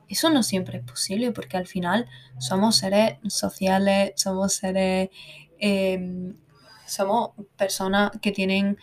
[0.07, 5.09] Eso no siempre es posible porque al final somos seres sociales, somos seres,
[5.59, 6.35] em,
[6.85, 8.77] somos personas que tienen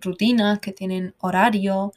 [0.00, 1.90] rutinas, que tienen horarios,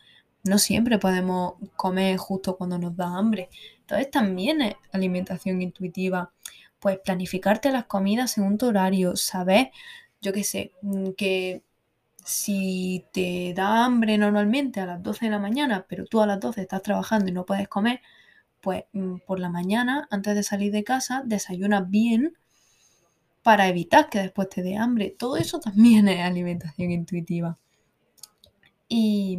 [0.43, 3.49] no siempre podemos comer justo cuando nos da hambre.
[3.81, 6.31] Entonces también es alimentación intuitiva.
[6.79, 9.71] Pues planificarte las comidas según tu horario, saber,
[10.21, 11.63] yo qué sé, mm, que
[12.25, 16.39] si te da hambre normalmente a las 12 de la mañana, pero tú a las
[16.39, 18.01] 12 estás trabajando y no puedes comer,
[18.61, 22.37] pues mm, por la mañana, antes de salir de casa, desayunas bien
[23.43, 25.15] para evitar que después te dé hambre.
[25.17, 27.57] Todo eso también es alimentación intuitiva.
[28.93, 29.37] Y,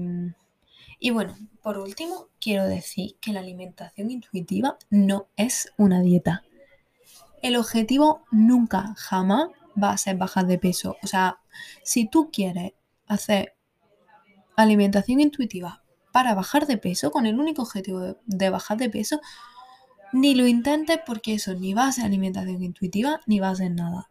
[1.12, 6.42] bueno, por último, quiero decir que la alimentación intuitiva no es una dieta.
[7.42, 9.48] El objetivo nunca, jamás
[9.80, 10.96] va a ser bajar de peso.
[11.02, 11.40] O sea,
[11.82, 12.72] si tú quieres
[13.06, 13.54] hacer
[14.56, 15.82] alimentación intuitiva
[16.12, 19.20] para bajar de peso, con el único objetivo de, bajar de peso,
[20.12, 23.70] ni lo intentes porque eso ni va a ser alimentación intuitiva ni va a ser
[23.70, 24.10] nada.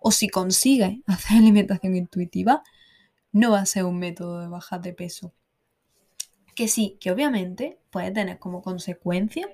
[0.00, 2.62] O si consigues hacer alimentación intuitiva,
[3.32, 5.32] no va a ser un método de bajar de peso.
[6.54, 9.48] Que sí, que obviamente puede tener como consecuencia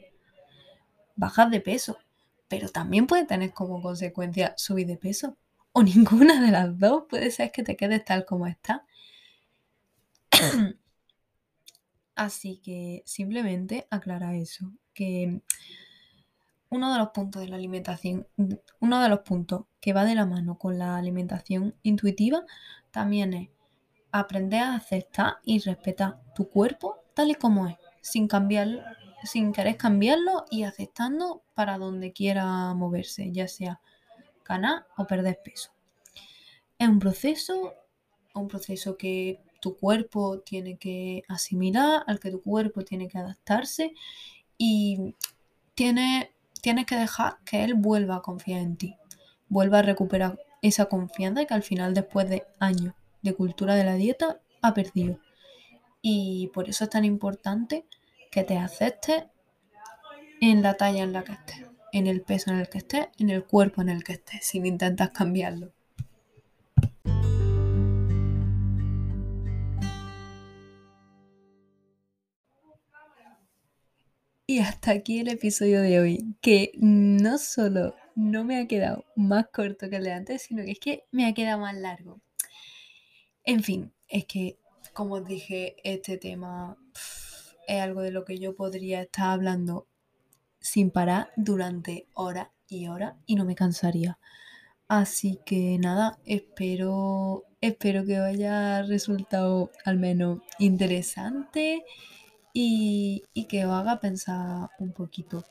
[1.16, 1.98] bajar de peso,
[2.48, 5.36] pero también puede tener como consecuencia subir de peso.
[5.72, 7.04] O ninguna de las dos.
[7.08, 8.84] Puede ser que te quedes tal como está.
[12.14, 15.40] Así que simplemente aclara eso, que
[16.70, 18.26] uno de los puntos de la alimentación,
[18.80, 22.44] uno de los puntos que va de la mano con la alimentación intuitiva
[22.90, 23.48] también es
[24.10, 28.28] aprender a aceptar y respetar tu cuerpo tal y como es, sin
[29.24, 33.80] sin querer cambiarlo y aceptando para donde quiera moverse, ya sea
[34.44, 35.70] ganar o perder peso.
[36.78, 37.74] Es un proceso,
[38.34, 43.94] un proceso que tu cuerpo tiene que asimilar, al que tu cuerpo tiene que adaptarse
[44.58, 45.14] y
[45.74, 46.30] tiene,
[46.60, 48.96] tienes que dejar que él vuelva a confiar en ti,
[49.48, 53.94] vuelva a recuperar esa confianza que al final después de años de cultura de la
[53.94, 55.18] dieta ha perdido.
[56.00, 57.86] Y por eso es tan importante
[58.30, 59.24] que te aceptes
[60.40, 63.30] en la talla en la que estés, en el peso en el que estés, en
[63.30, 65.72] el cuerpo en el que estés, sin intentar cambiarlo.
[74.46, 79.46] Y hasta aquí el episodio de hoy, que no solo no me ha quedado más
[79.48, 82.20] corto que el de antes, sino que es que me ha quedado más largo.
[83.44, 84.58] En fin, es que,
[84.92, 86.76] como os dije, este tema
[87.66, 89.88] es algo de lo que yo podría estar hablando
[90.60, 94.18] sin parar durante horas y horas y no me cansaría.
[94.88, 101.82] Así que nada, espero, espero que os haya resultado al menos interesante
[102.56, 105.44] y, que os haga pensar un poquito.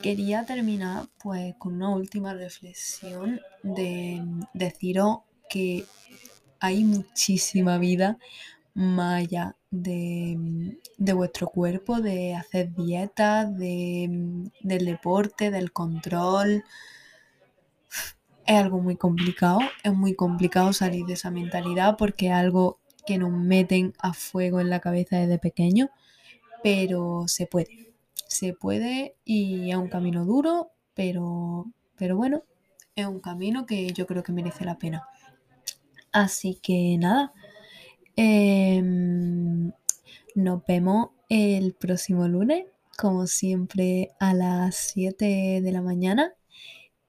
[0.00, 4.22] Quería terminar pues con una última reflexión de
[4.54, 5.18] deciros
[5.50, 5.84] que
[6.60, 8.16] hay muchísima vida
[8.72, 10.38] más allá de,
[11.14, 16.64] vuestro cuerpo, de hacer dietas, de, del deporte, del control.
[18.46, 22.79] Es algo muy complicado, es muy complicado salir de esa mentalidad porque es algo
[23.10, 25.90] que nos meten a fuego en la cabeza desde pequeño,
[26.62, 27.92] pero se puede,
[28.28, 32.44] se puede y es un camino duro, pero, pero bueno,
[32.94, 35.08] es un camino que yo creo que merece la pena.
[36.12, 37.32] Así que nada,
[38.14, 39.72] em,
[40.36, 46.32] nos vemos el próximo lunes, como siempre, a las 7 de la mañana.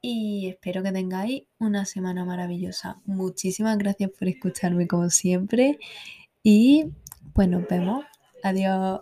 [0.01, 3.01] Y espero que tengáis una semana maravillosa.
[3.05, 5.77] Muchísimas gracias por escucharme como siempre
[6.43, 6.85] y
[7.33, 8.03] pues nos vemos.
[8.43, 9.01] Adiós.